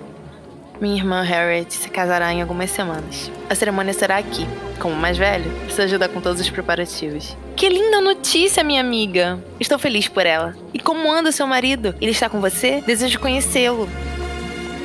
Minha 0.81 0.95
irmã 0.95 1.21
Harriet 1.21 1.71
se 1.73 1.89
casará 1.89 2.33
em 2.33 2.41
algumas 2.41 2.71
semanas. 2.71 3.31
A 3.49 3.55
cerimônia 3.55 3.93
será 3.93 4.17
aqui. 4.17 4.47
Como 4.79 4.95
mais 4.95 5.17
velho, 5.17 5.49
precisa 5.61 5.83
ajudar 5.83 6.09
com 6.09 6.19
todos 6.19 6.41
os 6.41 6.49
preparativos. 6.49 7.37
Que 7.55 7.69
linda 7.69 8.01
notícia, 8.01 8.63
minha 8.63 8.81
amiga! 8.81 9.39
Estou 9.59 9.77
feliz 9.77 10.07
por 10.07 10.25
ela. 10.25 10.55
E 10.73 10.79
como 10.79 11.11
anda 11.11 11.31
seu 11.31 11.45
marido? 11.47 11.95
Ele 12.01 12.11
está 12.11 12.27
com 12.27 12.41
você? 12.41 12.81
Desejo 12.85 13.19
conhecê-lo. 13.19 13.87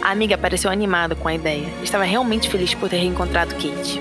A 0.03 0.11
amiga 0.11 0.39
pareceu 0.39 0.71
animada 0.71 1.15
com 1.15 1.27
a 1.27 1.35
ideia. 1.35 1.67
Estava 1.83 2.05
realmente 2.05 2.49
feliz 2.49 2.75
por 2.75 2.89
ter 2.89 2.99
reencontrado 2.99 3.55
Kate. 3.55 4.01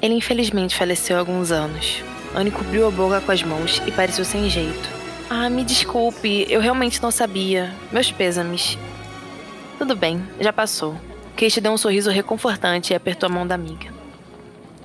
Ele 0.00 0.14
infelizmente 0.14 0.76
faleceu 0.76 1.16
há 1.16 1.20
alguns 1.20 1.50
anos. 1.50 2.02
Anne 2.34 2.50
cobriu 2.50 2.86
a 2.86 2.90
boca 2.90 3.20
com 3.20 3.32
as 3.32 3.42
mãos 3.42 3.82
e 3.86 3.90
pareceu 3.90 4.24
sem 4.24 4.48
jeito. 4.48 4.88
Ah, 5.28 5.48
me 5.48 5.64
desculpe, 5.64 6.46
eu 6.48 6.60
realmente 6.60 7.02
não 7.02 7.10
sabia. 7.10 7.72
Meus 7.90 8.12
pêsames. 8.12 8.78
Tudo 9.82 9.96
bem, 9.96 10.24
já 10.38 10.52
passou. 10.52 10.94
Kate 11.36 11.60
deu 11.60 11.72
um 11.72 11.76
sorriso 11.76 12.08
reconfortante 12.08 12.92
e 12.92 12.94
apertou 12.94 13.26
a 13.26 13.32
mão 13.32 13.44
da 13.44 13.56
amiga. 13.56 13.92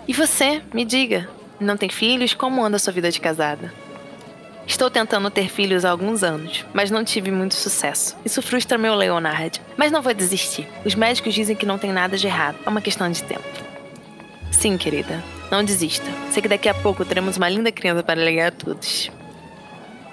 E 0.08 0.12
você, 0.12 0.60
me 0.74 0.84
diga, 0.84 1.30
não 1.60 1.77
tem 1.77 1.88
filhos? 1.88 2.34
Como 2.34 2.66
anda 2.66 2.77
a 2.77 2.80
sua 2.80 2.92
vida 2.92 3.12
de 3.12 3.22
casada? 3.22 3.72
Estou 4.66 4.89
tentando 4.89 5.30
ter 5.30 5.50
filhos 5.50 5.86
há 5.86 5.92
alguns 5.92 6.24
anos, 6.24 6.66
mas 6.74 6.89
não 6.89 7.04
tive 7.04 7.30
muito 7.30 7.54
sucesso. 7.54 8.18
Isso 8.25 8.42
frustra 8.42 8.75
meu 8.75 8.96
Leonard. 8.96 9.62
Mas 9.77 9.92
não 9.92 10.01
vou 10.01 10.16
desistir. 10.16 10.68
Os 10.84 10.96
médicos 10.96 11.36
dizem 11.36 11.56
que 11.56 11.68
não 11.68 11.77
tem 11.77 11.94
nada 11.94 12.18
de 12.18 12.25
errado. 12.25 12.58
É 12.66 12.68
uma 12.68 12.82
questão 12.82 13.08
de 13.12 13.22
tempo. 13.22 13.46
Sim, 14.50 14.80
querida. 14.80 15.24
Não 15.51 15.63
desista. 15.63 16.08
Sei 16.32 16.42
que 16.42 16.50
daqui 16.50 16.70
a 16.70 16.74
pouco 16.74 17.06
teremos 17.06 17.38
uma 17.38 17.50
linda 17.50 17.72
criança 17.72 18.01
para 18.01 18.20
alegar 18.20 18.48
a 18.48 18.51
todos. 18.51 19.12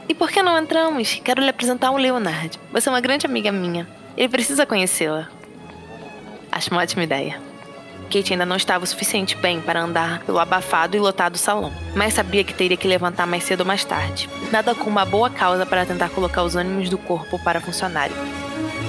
E 0.07 0.15
por 0.15 0.31
que 0.31 0.43
não 0.43 0.59
entramos? 0.59 1.23
Quero 1.25 1.41
lhe 1.41 1.49
apresentar 1.49 1.91
o 1.91 1.97
Leonard. 1.97 2.61
Você 2.71 2.91
é 2.91 2.93
uma 2.93 3.01
grande 3.01 3.25
amiga 3.25 3.51
minha. 3.51 3.89
Ele 4.17 4.29
precisa 4.29 4.65
conhecê-la. 4.67 5.29
Acho 6.51 6.71
uma 6.71 6.83
ótima 6.83 7.03
ideia. 7.03 7.41
Kate 8.05 8.33
ainda 8.33 8.47
não 8.47 8.57
estava 8.57 8.85
o 8.85 8.87
suficiente 8.87 9.37
bem 9.37 9.61
para 9.61 9.83
andar 9.83 10.21
pelo 10.21 10.39
abafado 10.39 10.97
e 10.97 11.01
lotado 11.01 11.37
salão, 11.37 11.73
mas 11.97 12.15
sabia 12.15 12.45
que 12.45 12.55
teria 12.55 12.77
que 12.77 12.87
levantar 12.87 13.27
mais 13.27 13.43
cedo 13.43 13.61
ou 13.61 13.67
mais 13.67 13.85
tarde. 13.85 14.29
Nada 14.53 14.75
com 14.75 14.89
uma 14.89 15.05
boa 15.05 15.29
causa 15.31 15.67
para 15.67 15.85
tentar 15.85 16.11
colocar 16.11 16.45
os 16.45 16.55
ânimos 16.55 16.89
do 16.89 16.99
corpo 16.99 17.43
para 17.43 17.61
funcionarem. 17.61 18.17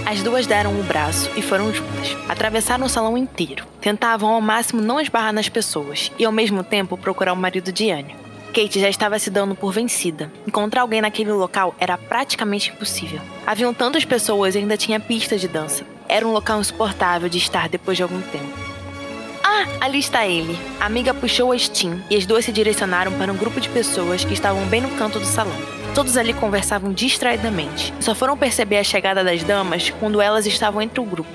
As 0.05 0.21
duas 0.21 0.45
deram 0.45 0.79
o 0.79 0.83
braço 0.83 1.31
e 1.35 1.41
foram 1.41 1.73
juntas. 1.73 2.15
Atravessaram 2.29 2.85
o 2.85 2.89
salão 2.89 3.17
inteiro. 3.17 3.65
Tentavam 3.81 4.29
ao 4.29 4.41
máximo 4.41 4.79
não 4.79 5.01
esbarrar 5.01 5.33
nas 5.33 5.49
pessoas 5.49 6.11
e 6.19 6.25
ao 6.25 6.31
mesmo 6.31 6.63
tempo 6.63 6.95
procurar 6.95 7.33
o 7.33 7.37
marido 7.37 7.71
de 7.71 7.89
Anne. 7.89 8.24
Kate 8.55 8.79
já 8.79 8.87
estava 8.87 9.19
se 9.19 9.29
dando 9.29 9.53
por 9.53 9.73
vencida. 9.73 10.31
Encontrar 10.47 10.83
alguém 10.83 11.01
naquele 11.01 11.33
local 11.33 11.75
era 11.77 11.97
praticamente 11.97 12.71
impossível. 12.71 13.19
Haviam 13.45 13.73
tantas 13.73 14.05
pessoas 14.05 14.55
e 14.55 14.59
ainda 14.59 14.77
tinha 14.77 14.97
pista 14.97 15.37
de 15.37 15.45
dança. 15.45 15.83
Era 16.07 16.25
um 16.25 16.31
local 16.31 16.61
insuportável 16.61 17.27
de 17.27 17.37
estar 17.37 17.67
depois 17.67 17.97
de 17.97 18.03
algum 18.03 18.21
tempo. 18.21 18.47
Ah, 19.43 19.65
ali 19.81 19.99
está 19.99 20.25
ele. 20.25 20.57
A 20.79 20.85
amiga 20.85 21.13
puxou 21.13 21.51
a 21.51 21.59
Steam 21.59 22.01
e 22.09 22.15
as 22.15 22.25
duas 22.25 22.45
se 22.45 22.53
direcionaram 22.53 23.11
para 23.17 23.29
um 23.29 23.35
grupo 23.35 23.59
de 23.59 23.67
pessoas 23.67 24.23
que 24.23 24.33
estavam 24.33 24.65
bem 24.67 24.79
no 24.79 24.89
canto 24.91 25.19
do 25.19 25.25
salão. 25.25 25.57
Todos 25.93 26.15
ali 26.15 26.31
conversavam 26.33 26.93
distraidamente. 26.93 27.93
Só 27.99 28.15
foram 28.15 28.37
perceber 28.37 28.77
a 28.77 28.85
chegada 28.85 29.21
das 29.21 29.43
damas 29.43 29.89
quando 29.99 30.21
elas 30.21 30.45
estavam 30.45 30.81
entre 30.81 31.01
o 31.01 31.05
grupo. 31.05 31.29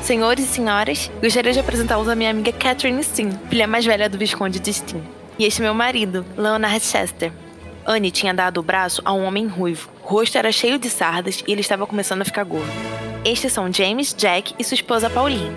Senhores 0.00 0.46
e 0.46 0.48
senhoras, 0.48 1.10
gostaria 1.20 1.52
de 1.52 1.60
apresentá-los 1.60 2.08
a 2.08 2.14
minha 2.14 2.30
amiga 2.30 2.50
Catherine 2.50 3.04
Steam, 3.04 3.30
filha 3.50 3.66
mais 3.66 3.84
velha 3.84 4.08
do 4.08 4.16
Visconde 4.16 4.58
de 4.58 4.72
Steam. 4.72 5.15
E 5.38 5.44
este 5.44 5.60
meu 5.60 5.74
marido, 5.74 6.24
Leonard 6.36 6.80
Chester. 6.80 7.30
Anne 7.84 8.10
tinha 8.10 8.32
dado 8.32 8.58
o 8.58 8.62
braço 8.62 9.02
a 9.04 9.12
um 9.12 9.24
homem 9.24 9.46
ruivo. 9.46 9.90
O 10.02 10.08
rosto 10.08 10.38
era 10.38 10.50
cheio 10.50 10.78
de 10.78 10.88
sardas 10.88 11.44
e 11.46 11.52
ele 11.52 11.60
estava 11.60 11.86
começando 11.86 12.22
a 12.22 12.24
ficar 12.24 12.44
gordo. 12.44 12.70
Estes 13.24 13.52
são 13.52 13.72
James, 13.72 14.14
Jack 14.14 14.54
e 14.58 14.64
sua 14.64 14.76
esposa 14.76 15.10
Pauline. 15.10 15.54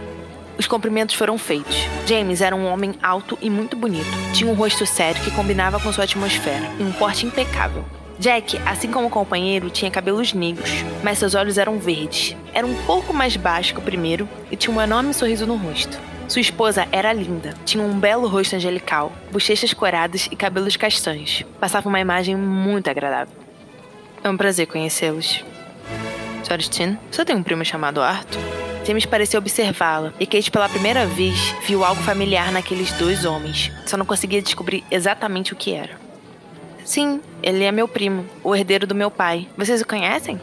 Os 0.57 0.67
cumprimentos 0.67 1.15
foram 1.15 1.37
feitos. 1.37 1.77
James 2.05 2.41
era 2.41 2.55
um 2.55 2.67
homem 2.67 2.95
alto 3.01 3.37
e 3.41 3.49
muito 3.49 3.77
bonito. 3.77 4.09
Tinha 4.33 4.51
um 4.51 4.55
rosto 4.55 4.85
sério 4.85 5.23
que 5.23 5.31
combinava 5.31 5.79
com 5.79 5.93
sua 5.93 6.03
atmosfera 6.03 6.69
e 6.77 6.83
um 6.83 6.91
porte 6.91 7.25
impecável. 7.25 7.85
Jack, 8.19 8.59
assim 8.65 8.91
como 8.91 9.07
o 9.07 9.09
companheiro, 9.09 9.69
tinha 9.69 9.89
cabelos 9.89 10.33
negros, 10.33 10.69
mas 11.01 11.17
seus 11.17 11.35
olhos 11.35 11.57
eram 11.57 11.79
verdes. 11.79 12.35
Era 12.53 12.67
um 12.67 12.75
pouco 12.83 13.13
mais 13.13 13.37
baixo 13.37 13.73
que 13.73 13.79
o 13.79 13.83
primeiro 13.83 14.27
e 14.51 14.57
tinha 14.57 14.75
um 14.75 14.81
enorme 14.81 15.13
sorriso 15.13 15.47
no 15.47 15.55
rosto. 15.55 15.97
Sua 16.27 16.41
esposa 16.41 16.85
era 16.91 17.13
linda, 17.13 17.53
tinha 17.63 17.81
um 17.81 17.97
belo 17.97 18.27
rosto 18.27 18.57
angelical, 18.57 19.13
bochechas 19.31 19.73
coradas 19.73 20.27
e 20.29 20.35
cabelos 20.35 20.75
castanhos. 20.75 21.45
Passava 21.61 21.87
uma 21.87 21.99
imagem 21.99 22.35
muito 22.35 22.89
agradável. 22.89 23.33
É 24.21 24.29
um 24.29 24.35
prazer 24.35 24.67
conhecê-los. 24.67 25.43
Sr. 26.43 26.61
Steen, 26.61 26.99
você 27.09 27.23
tem 27.23 27.37
um 27.37 27.41
primo 27.41 27.63
chamado 27.63 28.01
Arthur? 28.01 28.41
James 28.85 29.05
pareceu 29.05 29.39
observá-la, 29.39 30.13
e 30.19 30.25
Kate 30.25 30.51
pela 30.51 30.67
primeira 30.67 31.05
vez 31.05 31.55
viu 31.65 31.85
algo 31.85 32.01
familiar 32.03 32.51
naqueles 32.51 32.91
dois 32.93 33.23
homens. 33.23 33.71
Só 33.85 33.95
não 33.95 34.05
conseguia 34.05 34.41
descobrir 34.41 34.83
exatamente 34.91 35.53
o 35.53 35.55
que 35.55 35.73
era. 35.73 36.08
Sim, 36.89 37.21
ele 37.43 37.63
é 37.63 37.71
meu 37.71 37.87
primo, 37.87 38.25
o 38.43 38.55
herdeiro 38.55 38.87
do 38.87 38.95
meu 38.95 39.11
pai. 39.11 39.47
Vocês 39.55 39.79
o 39.79 39.85
conhecem? 39.85 40.41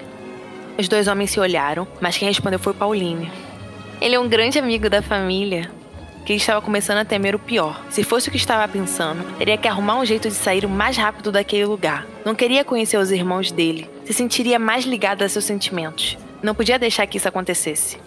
Os 0.78 0.86
dois 0.86 1.08
homens 1.08 1.32
se 1.32 1.40
olharam, 1.40 1.88
mas 2.00 2.16
quem 2.16 2.28
respondeu 2.28 2.60
foi 2.60 2.72
Pauline. 2.72 3.32
Ele 4.00 4.14
é 4.14 4.20
um 4.20 4.28
grande 4.28 4.56
amigo 4.56 4.88
da 4.88 5.02
família. 5.02 5.68
Que 6.24 6.34
estava 6.34 6.62
começando 6.62 6.98
a 6.98 7.04
temer 7.04 7.34
o 7.34 7.38
pior. 7.40 7.84
Se 7.90 8.04
fosse 8.04 8.28
o 8.28 8.30
que 8.30 8.36
estava 8.36 8.68
pensando, 8.68 9.24
teria 9.38 9.58
que 9.58 9.66
arrumar 9.66 9.98
um 9.98 10.06
jeito 10.06 10.28
de 10.28 10.36
sair 10.36 10.64
o 10.64 10.68
mais 10.68 10.96
rápido 10.96 11.32
daquele 11.32 11.64
lugar. 11.64 12.06
Não 12.24 12.32
queria 12.32 12.64
conhecer 12.64 12.96
os 12.96 13.10
irmãos 13.10 13.50
dele. 13.50 13.90
Se 14.04 14.12
sentiria 14.12 14.56
mais 14.56 14.84
ligado 14.84 15.22
a 15.22 15.28
seus 15.28 15.44
sentimentos. 15.44 16.16
Não 16.40 16.54
podia 16.54 16.78
deixar 16.78 17.08
que 17.08 17.16
isso 17.16 17.26
acontecesse. 17.26 17.98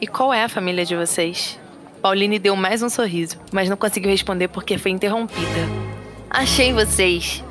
E 0.00 0.06
qual 0.06 0.32
é 0.32 0.44
a 0.44 0.48
família 0.48 0.84
de 0.84 0.94
vocês? 0.94 1.58
Pauline 2.00 2.38
deu 2.38 2.54
mais 2.54 2.84
um 2.84 2.88
sorriso, 2.88 3.36
mas 3.50 3.68
não 3.68 3.76
conseguiu 3.76 4.12
responder 4.12 4.46
porque 4.46 4.78
foi 4.78 4.92
interrompida. 4.92 5.88
Achei 6.30 6.72
vocês! 6.72 7.42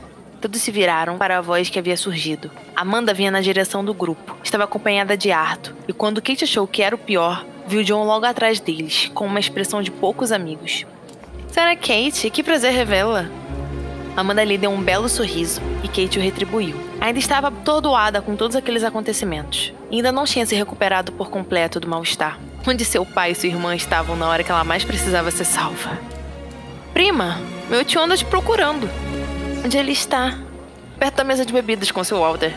Todos 0.48 0.62
se 0.62 0.72
viraram 0.72 1.18
para 1.18 1.38
a 1.38 1.42
voz 1.42 1.70
que 1.70 1.78
havia 1.78 1.98
surgido. 1.98 2.50
Amanda 2.74 3.14
vinha 3.14 3.30
na 3.30 3.42
direção 3.42 3.84
do 3.84 3.94
grupo. 3.94 4.34
Estava 4.42 4.64
acompanhada 4.64 5.18
de 5.18 5.30
Arthur, 5.30 5.76
e 5.90 5.92
quando 5.92 6.22
Kate 6.22 6.46
achou 6.46 6.66
que 6.66 6.82
era 6.82 6.96
o 6.96 6.98
pior, 6.98 7.46
viu 7.68 7.84
John 7.84 8.06
logo 8.06 8.26
atrás 8.26 8.62
deles, 8.62 9.12
com 9.14 9.26
uma 9.26 9.42
expressão 9.42 9.82
de 9.82 9.92
poucos 9.92 10.32
amigos. 10.32 10.86
Será 11.50 11.76
Kate? 11.76 12.30
Que 12.30 12.42
prazer 12.42 12.72
revela! 12.72 13.30
Amanda 14.16 14.42
lhe 14.42 14.58
deu 14.58 14.72
um 14.72 14.82
belo 14.82 15.10
sorriso 15.10 15.60
e 15.84 15.90
Kate 15.90 16.18
o 16.18 16.22
retribuiu. 16.22 16.78
Ainda 17.02 17.20
estava 17.20 17.50
atordoada 17.50 18.22
com 18.22 18.38
todos 18.38 18.56
aqueles 18.56 18.86
acontecimentos. 18.86 19.74
E 19.92 19.98
ainda 19.98 20.14
não 20.14 20.24
tinha 20.24 20.46
se 20.46 20.56
recuperado 20.56 21.12
por 21.12 21.30
completo 21.30 21.78
do 21.78 21.90
mal-estar. 21.90 22.40
Onde 22.66 22.86
seu 22.86 23.06
pai 23.06 23.32
e 23.32 23.36
sua 23.36 23.50
irmã 23.50 23.76
estavam 23.76 24.16
na 24.16 24.30
hora 24.30 24.46
que 24.46 24.52
ela 24.52 24.64
mais 24.64 24.86
precisava 24.86 25.30
ser 25.30 25.44
salva. 25.44 26.00
Prima, 26.94 27.38
meu 27.70 27.84
tio 27.84 28.00
anda 28.00 28.16
te 28.16 28.24
procurando. 28.24 28.90
Onde 29.64 29.78
ele 29.78 29.92
está? 29.92 30.38
Perto 31.00 31.16
da 31.16 31.24
mesa 31.24 31.46
de 31.46 31.54
bebidas 31.54 31.92
com 31.92 32.04
seu 32.04 32.20
Walter. 32.20 32.54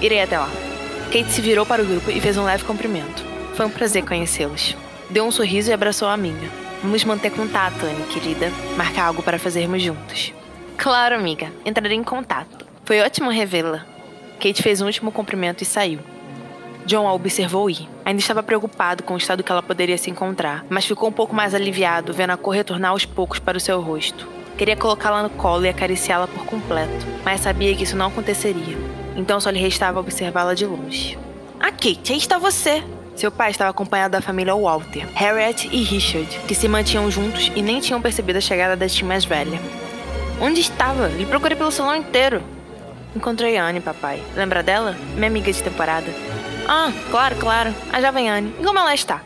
Irei 0.00 0.22
até 0.22 0.38
lá. 0.38 0.48
Kate 1.06 1.30
se 1.30 1.40
virou 1.40 1.66
para 1.66 1.82
o 1.82 1.86
grupo 1.86 2.10
e 2.10 2.20
fez 2.20 2.36
um 2.36 2.44
leve 2.44 2.64
cumprimento. 2.64 3.24
Foi 3.54 3.66
um 3.66 3.70
prazer 3.70 4.04
conhecê-los. 4.04 4.76
Deu 5.10 5.24
um 5.24 5.32
sorriso 5.32 5.70
e 5.70 5.72
abraçou 5.72 6.06
a 6.06 6.12
amiga. 6.12 6.48
Vamos 6.82 7.04
manter 7.04 7.30
contato, 7.30 7.84
Anne, 7.84 8.04
querida. 8.04 8.52
Marcar 8.76 9.06
algo 9.06 9.22
para 9.22 9.38
fazermos 9.38 9.82
juntos. 9.82 10.32
Claro, 10.76 11.16
amiga. 11.16 11.50
Entrarei 11.64 11.96
em 11.96 12.04
contato. 12.04 12.66
Foi 12.84 13.00
ótimo 13.00 13.30
revê-la. 13.30 13.84
Kate 14.40 14.62
fez 14.62 14.80
um 14.80 14.86
último 14.86 15.10
cumprimento 15.10 15.62
e 15.62 15.66
saiu. 15.66 15.98
John 16.86 17.06
a 17.06 17.12
observou 17.12 17.68
ir. 17.68 17.88
Ainda 18.04 18.20
estava 18.20 18.42
preocupado 18.42 19.02
com 19.02 19.14
o 19.14 19.18
estado 19.18 19.42
que 19.42 19.50
ela 19.50 19.62
poderia 19.62 19.98
se 19.98 20.10
encontrar, 20.10 20.64
mas 20.70 20.86
ficou 20.86 21.08
um 21.08 21.12
pouco 21.12 21.34
mais 21.34 21.54
aliviado 21.54 22.12
vendo 22.12 22.30
a 22.30 22.36
cor 22.36 22.54
retornar 22.54 22.92
aos 22.92 23.04
poucos 23.04 23.38
para 23.38 23.58
o 23.58 23.60
seu 23.60 23.80
rosto. 23.80 24.37
Queria 24.58 24.76
colocá-la 24.76 25.22
no 25.22 25.30
colo 25.30 25.64
e 25.64 25.68
acariciá-la 25.70 26.26
por 26.26 26.44
completo, 26.44 27.06
mas 27.24 27.40
sabia 27.40 27.74
que 27.74 27.84
isso 27.84 27.96
não 27.96 28.08
aconteceria. 28.08 28.76
Então 29.16 29.40
só 29.40 29.48
lhe 29.48 29.58
restava 29.58 30.00
observá-la 30.00 30.52
de 30.52 30.66
longe. 30.66 31.18
Kate, 31.80 32.12
aí 32.12 32.18
está 32.18 32.38
você! 32.38 32.82
Seu 33.14 33.30
pai 33.30 33.52
estava 33.52 33.70
acompanhado 33.70 34.12
da 34.12 34.20
família 34.20 34.54
Walter, 34.54 35.06
Harriet 35.14 35.68
e 35.70 35.82
Richard, 35.84 36.40
que 36.40 36.54
se 36.56 36.66
mantinham 36.66 37.08
juntos 37.08 37.52
e 37.54 37.62
nem 37.62 37.80
tinham 37.80 38.02
percebido 38.02 38.38
a 38.38 38.40
chegada 38.40 38.76
da 38.76 38.88
tia 38.88 39.06
mais 39.06 39.24
velha. 39.24 39.60
Onde 40.40 40.60
estava? 40.60 41.06
Lhe 41.06 41.24
procurei 41.24 41.56
pelo 41.56 41.70
salão 41.70 41.94
inteiro. 41.94 42.42
Encontrei 43.14 43.56
a 43.56 43.64
Anne, 43.64 43.80
papai. 43.80 44.20
Lembra 44.34 44.62
dela? 44.62 44.96
Minha 45.14 45.28
amiga 45.28 45.52
de 45.52 45.62
temporada. 45.62 46.12
Ah, 46.66 46.92
claro, 47.12 47.36
claro. 47.36 47.74
A 47.92 48.00
jovem 48.00 48.28
Anne. 48.28 48.52
E 48.58 48.64
como 48.64 48.78
ela 48.78 48.94
está? 48.94 49.22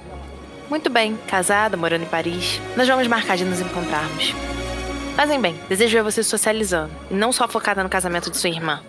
Muito 0.68 0.90
bem, 0.90 1.18
casada, 1.26 1.76
morando 1.76 2.02
em 2.02 2.06
Paris. 2.08 2.60
Nós 2.76 2.86
vamos 2.86 3.06
marcar 3.06 3.36
de 3.36 3.44
nos 3.44 3.60
encontrarmos. 3.60 4.34
Fazem 5.16 5.40
bem, 5.40 5.54
desejo 5.68 5.96
ver 5.96 6.02
você 6.02 6.22
socializando, 6.22 6.90
e 7.10 7.14
não 7.14 7.32
só 7.32 7.46
focada 7.46 7.82
no 7.82 7.88
casamento 7.88 8.30
de 8.30 8.38
sua 8.38 8.50
irmã, 8.50 8.80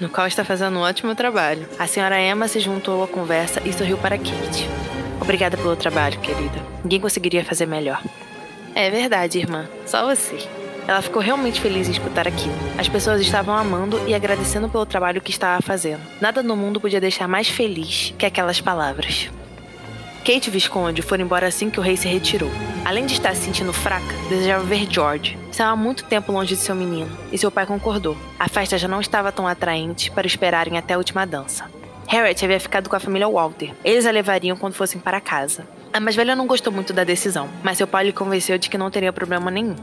no 0.00 0.08
qual 0.08 0.26
está 0.26 0.44
fazendo 0.44 0.76
um 0.78 0.82
ótimo 0.82 1.14
trabalho. 1.14 1.68
A 1.78 1.86
senhora 1.86 2.20
Emma 2.20 2.48
se 2.48 2.60
juntou 2.60 3.02
à 3.02 3.08
conversa 3.08 3.62
e 3.64 3.72
sorriu 3.72 3.96
para 3.96 4.18
Kate. 4.18 4.68
Obrigada 5.20 5.56
pelo 5.56 5.76
trabalho, 5.76 6.18
querida. 6.20 6.60
Ninguém 6.82 7.00
conseguiria 7.00 7.44
fazer 7.44 7.66
melhor. 7.66 8.02
É 8.74 8.90
verdade, 8.90 9.38
irmã. 9.38 9.68
Só 9.86 10.04
você. 10.04 10.36
Ela 10.86 11.00
ficou 11.00 11.22
realmente 11.22 11.60
feliz 11.60 11.86
em 11.88 11.92
escutar 11.92 12.26
aquilo. 12.26 12.54
As 12.76 12.88
pessoas 12.88 13.20
estavam 13.20 13.54
amando 13.54 14.00
e 14.08 14.14
agradecendo 14.14 14.68
pelo 14.68 14.84
trabalho 14.84 15.20
que 15.20 15.30
estava 15.30 15.62
fazendo. 15.62 16.00
Nada 16.20 16.42
no 16.42 16.56
mundo 16.56 16.80
podia 16.80 17.00
deixar 17.00 17.28
mais 17.28 17.48
feliz 17.48 18.12
que 18.18 18.26
aquelas 18.26 18.60
palavras. 18.60 19.30
Kate 20.24 20.48
e 20.48 20.50
Visconde 20.50 21.02
foram 21.02 21.24
embora 21.24 21.46
assim 21.46 21.70
que 21.70 21.78
o 21.78 21.82
rei 21.82 21.96
se 21.96 22.08
retirou. 22.08 22.50
Além 22.84 23.06
de 23.06 23.12
estar 23.12 23.34
se 23.36 23.42
sentindo 23.42 23.72
fraca, 23.72 24.12
desejava 24.28 24.64
ver 24.64 24.90
George. 24.90 25.38
Estava 25.48 25.70
há 25.70 25.76
muito 25.76 26.04
tempo 26.04 26.32
longe 26.32 26.56
de 26.56 26.60
seu 26.60 26.74
menino, 26.74 27.10
e 27.30 27.38
seu 27.38 27.50
pai 27.50 27.64
concordou. 27.64 28.16
A 28.38 28.48
festa 28.48 28.76
já 28.76 28.88
não 28.88 29.00
estava 29.00 29.30
tão 29.30 29.46
atraente 29.46 30.10
para 30.10 30.26
esperarem 30.26 30.76
até 30.76 30.94
a 30.94 30.98
última 30.98 31.24
dança. 31.24 31.70
Harriet 32.08 32.44
havia 32.44 32.58
ficado 32.58 32.90
com 32.90 32.96
a 32.96 33.00
família 33.00 33.28
Walter. 33.28 33.72
Eles 33.84 34.04
a 34.04 34.10
levariam 34.10 34.56
quando 34.56 34.74
fossem 34.74 35.00
para 35.00 35.20
casa. 35.20 35.64
A 35.92 36.00
mais 36.00 36.16
velha 36.16 36.34
não 36.34 36.46
gostou 36.46 36.72
muito 36.72 36.92
da 36.92 37.04
decisão, 37.04 37.48
mas 37.62 37.78
seu 37.78 37.86
pai 37.86 38.06
lhe 38.06 38.12
convenceu 38.12 38.58
de 38.58 38.68
que 38.68 38.76
não 38.76 38.90
teria 38.90 39.12
problema 39.12 39.50
nenhum. 39.50 39.76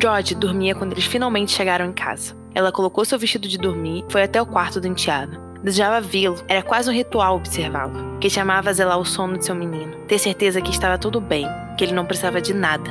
George 0.00 0.34
dormia 0.34 0.74
quando 0.74 0.92
eles 0.92 1.04
finalmente 1.04 1.52
chegaram 1.52 1.84
em 1.84 1.92
casa. 1.92 2.34
Ela 2.54 2.72
colocou 2.72 3.04
seu 3.04 3.18
vestido 3.18 3.46
de 3.46 3.58
dormir 3.58 4.04
e 4.08 4.12
foi 4.12 4.22
até 4.22 4.40
o 4.40 4.46
quarto 4.46 4.80
do 4.80 4.86
enteado. 4.86 5.47
Desejava 5.62 6.00
vê-lo, 6.00 6.36
era 6.46 6.62
quase 6.62 6.88
um 6.88 6.92
ritual 6.92 7.36
observá-lo. 7.36 8.18
Que 8.20 8.30
chamava 8.30 8.70
a 8.70 8.72
zelar 8.72 8.98
o 8.98 9.04
sono 9.04 9.38
de 9.38 9.44
seu 9.44 9.54
menino, 9.54 9.96
ter 10.06 10.18
certeza 10.18 10.60
que 10.60 10.70
estava 10.70 10.98
tudo 10.98 11.20
bem, 11.20 11.46
que 11.76 11.84
ele 11.84 11.92
não 11.92 12.04
precisava 12.04 12.40
de 12.40 12.54
nada. 12.54 12.90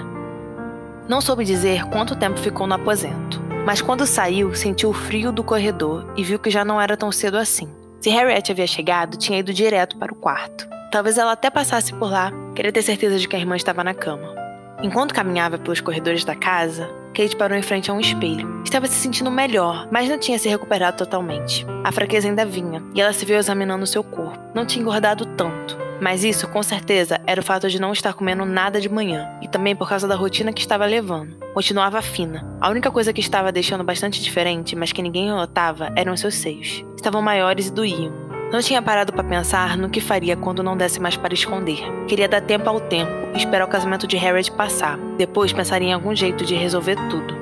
Não 1.08 1.22
soube 1.22 1.46
dizer 1.46 1.86
quanto 1.86 2.16
tempo 2.16 2.40
ficou 2.40 2.68
no 2.68 2.74
aposento, 2.74 3.42
mas 3.66 3.82
quando 3.82 4.06
saiu, 4.06 4.54
sentiu 4.54 4.90
o 4.90 4.94
frio 4.94 5.32
do 5.32 5.44
corredor 5.44 6.06
e 6.18 6.24
viu 6.24 6.40
que 6.40 6.50
já 6.50 6.66
não 6.66 6.80
era 6.80 6.98
tão 6.98 7.12
cedo 7.12 7.38
assim. 7.38 7.70
Se 8.00 8.10
Harriet 8.10 8.52
havia 8.52 8.68
chegado, 8.68 9.18
tinha 9.18 9.40
ido 9.40 9.54
direto 9.54 9.98
para 9.98 10.14
o 10.14 10.16
quarto. 10.16 10.68
Talvez 10.92 11.18
ela 11.18 11.34
até 11.34 11.50
passasse 11.50 11.94
por 11.94 12.10
lá, 12.10 12.32
queria 12.56 12.72
ter 12.72 12.82
certeza 12.82 13.18
de 13.18 13.28
que 13.28 13.36
a 13.36 13.40
irmã 13.40 13.56
estava 13.56 13.84
na 13.84 13.94
cama. 13.94 14.36
Enquanto 14.82 15.14
caminhava 15.14 15.58
pelos 15.58 15.82
corredores 15.82 16.24
da 16.24 16.36
casa, 16.36 16.90
Kate 17.18 17.36
parou 17.36 17.58
em 17.58 17.64
frente 17.64 17.90
a 17.90 17.94
um 17.96 18.00
espelho. 18.00 18.62
Estava 18.64 18.86
se 18.86 18.94
sentindo 18.94 19.32
melhor, 19.32 19.88
mas 19.92 20.08
não 20.08 20.20
tinha 20.20 20.38
se 20.38 20.48
recuperado 20.48 20.98
totalmente. 20.98 21.66
A 21.84 21.92
fraqueza 21.92 22.28
ainda 22.28 22.46
vinha, 22.46 22.84
e 22.94 23.02
ela 23.02 23.12
se 23.12 23.26
viu 23.26 23.40
examinando 23.40 23.88
seu 23.88 24.04
corpo. 24.04 24.38
Não 24.54 24.68
tinha 24.68 24.84
engordado 24.84 25.26
tanto. 25.26 25.80
Mas 26.00 26.24
isso, 26.24 26.48
com 26.48 26.62
certeza, 26.62 27.20
era 27.26 27.42
o 27.42 27.44
fato 27.44 27.68
de 27.72 27.82
não 27.82 27.92
estar 27.92 28.14
comendo 28.14 28.46
nada 28.46 28.80
de 28.80 28.88
manhã, 28.88 29.28
e 29.42 29.48
também 29.48 29.76
por 29.76 29.90
causa 29.90 30.08
da 30.08 30.14
rotina 30.14 30.54
que 30.54 30.62
estava 30.62 30.86
levando. 30.86 31.36
Continuava 31.56 32.04
fina. 32.04 32.46
A 32.62 32.70
única 32.70 32.92
coisa 32.92 33.12
que 33.12 33.20
estava 33.20 33.52
deixando 33.52 33.84
bastante 33.84 34.22
diferente, 34.22 34.76
mas 34.76 34.92
que 34.92 35.02
ninguém 35.02 35.28
notava, 35.28 35.92
eram 35.96 36.16
seus 36.16 36.36
seios. 36.36 36.86
Estavam 36.96 37.20
maiores 37.20 37.70
e 37.70 37.74
doíam. 37.74 38.27
Não 38.52 38.62
tinha 38.62 38.82
parado 38.82 39.12
para 39.12 39.26
pensar 39.26 39.78
no 39.78 39.90
que 39.90 40.00
faria 40.00 40.38
quando 40.38 40.64
não 40.64 40.78
desse 40.78 41.02
mais 41.02 41.18
para 41.18 41.34
esconder. 41.34 41.82
Queria 42.08 42.30
dar 42.30 42.42
tempo 42.42 42.70
ao 42.70 42.80
tempo 42.80 43.12
esperar 43.36 43.66
o 43.66 43.70
casamento 43.70 44.08
de 44.08 44.16
Harriet 44.16 44.52
passar. 44.52 44.98
Depois 45.18 45.52
pensaria 45.52 45.90
em 45.90 45.94
algum 45.94 46.16
jeito 46.16 46.46
de 46.46 46.56
resolver 46.56 46.96
tudo. 47.10 47.36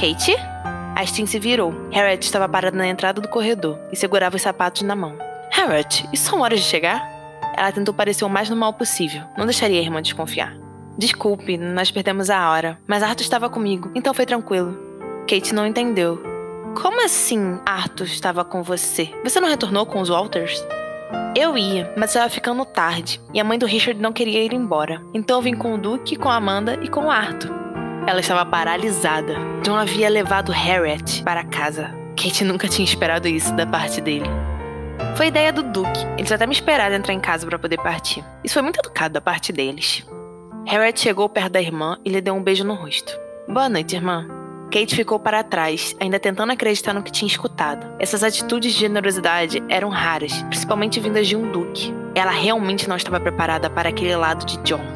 Kate? 0.00 0.36
Astin 0.94 1.26
se 1.26 1.38
virou. 1.38 1.74
Harriet 1.90 2.24
estava 2.24 2.48
parada 2.48 2.76
na 2.76 2.86
entrada 2.86 3.20
do 3.20 3.28
corredor 3.28 3.76
e 3.90 3.96
segurava 3.96 4.36
os 4.36 4.42
sapatos 4.42 4.82
na 4.82 4.94
mão. 4.94 5.18
Harriet, 5.50 6.08
isso 6.12 6.30
são 6.30 6.40
horas 6.40 6.60
de 6.60 6.66
chegar? 6.66 7.10
Ela 7.56 7.72
tentou 7.72 7.92
parecer 7.92 8.24
o 8.24 8.30
mais 8.30 8.48
normal 8.48 8.72
possível. 8.72 9.22
Não 9.36 9.46
deixaria 9.46 9.80
a 9.80 9.82
irmã 9.82 10.00
desconfiar. 10.00 10.56
Desculpe, 10.96 11.58
nós 11.58 11.90
perdemos 11.90 12.30
a 12.30 12.50
hora, 12.50 12.78
mas 12.86 13.02
Arthur 13.02 13.22
estava 13.22 13.50
comigo, 13.50 13.90
então 13.94 14.14
foi 14.14 14.24
tranquilo. 14.24 14.78
Kate 15.28 15.54
não 15.54 15.66
entendeu 15.66 16.35
como 16.76 17.02
assim 17.02 17.58
Arthur 17.64 18.04
estava 18.04 18.44
com 18.44 18.62
você? 18.62 19.10
Você 19.24 19.40
não 19.40 19.48
retornou 19.48 19.86
com 19.86 20.00
os 20.00 20.10
Walters? 20.10 20.64
Eu 21.34 21.56
ia, 21.56 21.92
mas 21.96 22.10
estava 22.10 22.28
ficando 22.28 22.64
tarde 22.64 23.20
e 23.32 23.40
a 23.40 23.44
mãe 23.44 23.58
do 23.58 23.66
Richard 23.66 24.00
não 24.00 24.12
queria 24.12 24.42
ir 24.44 24.52
embora. 24.52 25.02
Então 25.14 25.38
eu 25.38 25.42
vim 25.42 25.54
com 25.54 25.74
o 25.74 25.78
Duke, 25.78 26.16
com 26.16 26.28
a 26.28 26.36
Amanda 26.36 26.78
e 26.82 26.88
com 26.88 27.06
o 27.06 27.10
Arthur. 27.10 27.50
Ela 28.06 28.20
estava 28.20 28.44
paralisada. 28.44 29.34
John 29.64 29.76
havia 29.76 30.08
levado 30.08 30.52
Harriet 30.52 31.22
para 31.24 31.44
casa. 31.44 31.94
Kate 32.10 32.44
nunca 32.44 32.68
tinha 32.68 32.84
esperado 32.84 33.26
isso 33.26 33.54
da 33.54 33.66
parte 33.66 34.00
dele. 34.00 34.28
Foi 35.16 35.28
ideia 35.28 35.52
do 35.52 35.62
Duke. 35.62 36.06
Eles 36.18 36.30
até 36.30 36.46
me 36.46 36.52
esperaram 36.52 36.94
entrar 36.94 37.14
em 37.14 37.20
casa 37.20 37.46
para 37.46 37.58
poder 37.58 37.78
partir. 37.78 38.22
Isso 38.44 38.54
foi 38.54 38.62
muito 38.62 38.78
educado 38.78 39.14
da 39.14 39.20
parte 39.20 39.50
deles. 39.50 40.06
Harriet 40.66 41.00
chegou 41.00 41.28
perto 41.28 41.52
da 41.52 41.60
irmã 41.60 41.98
e 42.04 42.10
lhe 42.10 42.20
deu 42.20 42.34
um 42.34 42.42
beijo 42.42 42.64
no 42.64 42.74
rosto. 42.74 43.18
Boa 43.48 43.68
noite, 43.68 43.96
irmã. 43.96 44.35
Kate 44.70 44.96
ficou 44.96 45.18
para 45.18 45.44
trás, 45.44 45.96
ainda 46.00 46.18
tentando 46.18 46.52
acreditar 46.52 46.92
no 46.92 47.02
que 47.02 47.12
tinha 47.12 47.28
escutado. 47.28 47.86
Essas 47.98 48.22
atitudes 48.22 48.74
de 48.74 48.80
generosidade 48.80 49.62
eram 49.68 49.88
raras, 49.88 50.42
principalmente 50.42 51.00
vindas 51.00 51.26
de 51.26 51.36
um 51.36 51.50
duque. 51.50 51.94
Ela 52.14 52.32
realmente 52.32 52.88
não 52.88 52.96
estava 52.96 53.20
preparada 53.20 53.70
para 53.70 53.88
aquele 53.88 54.16
lado 54.16 54.44
de 54.44 54.56
John. 54.58 54.95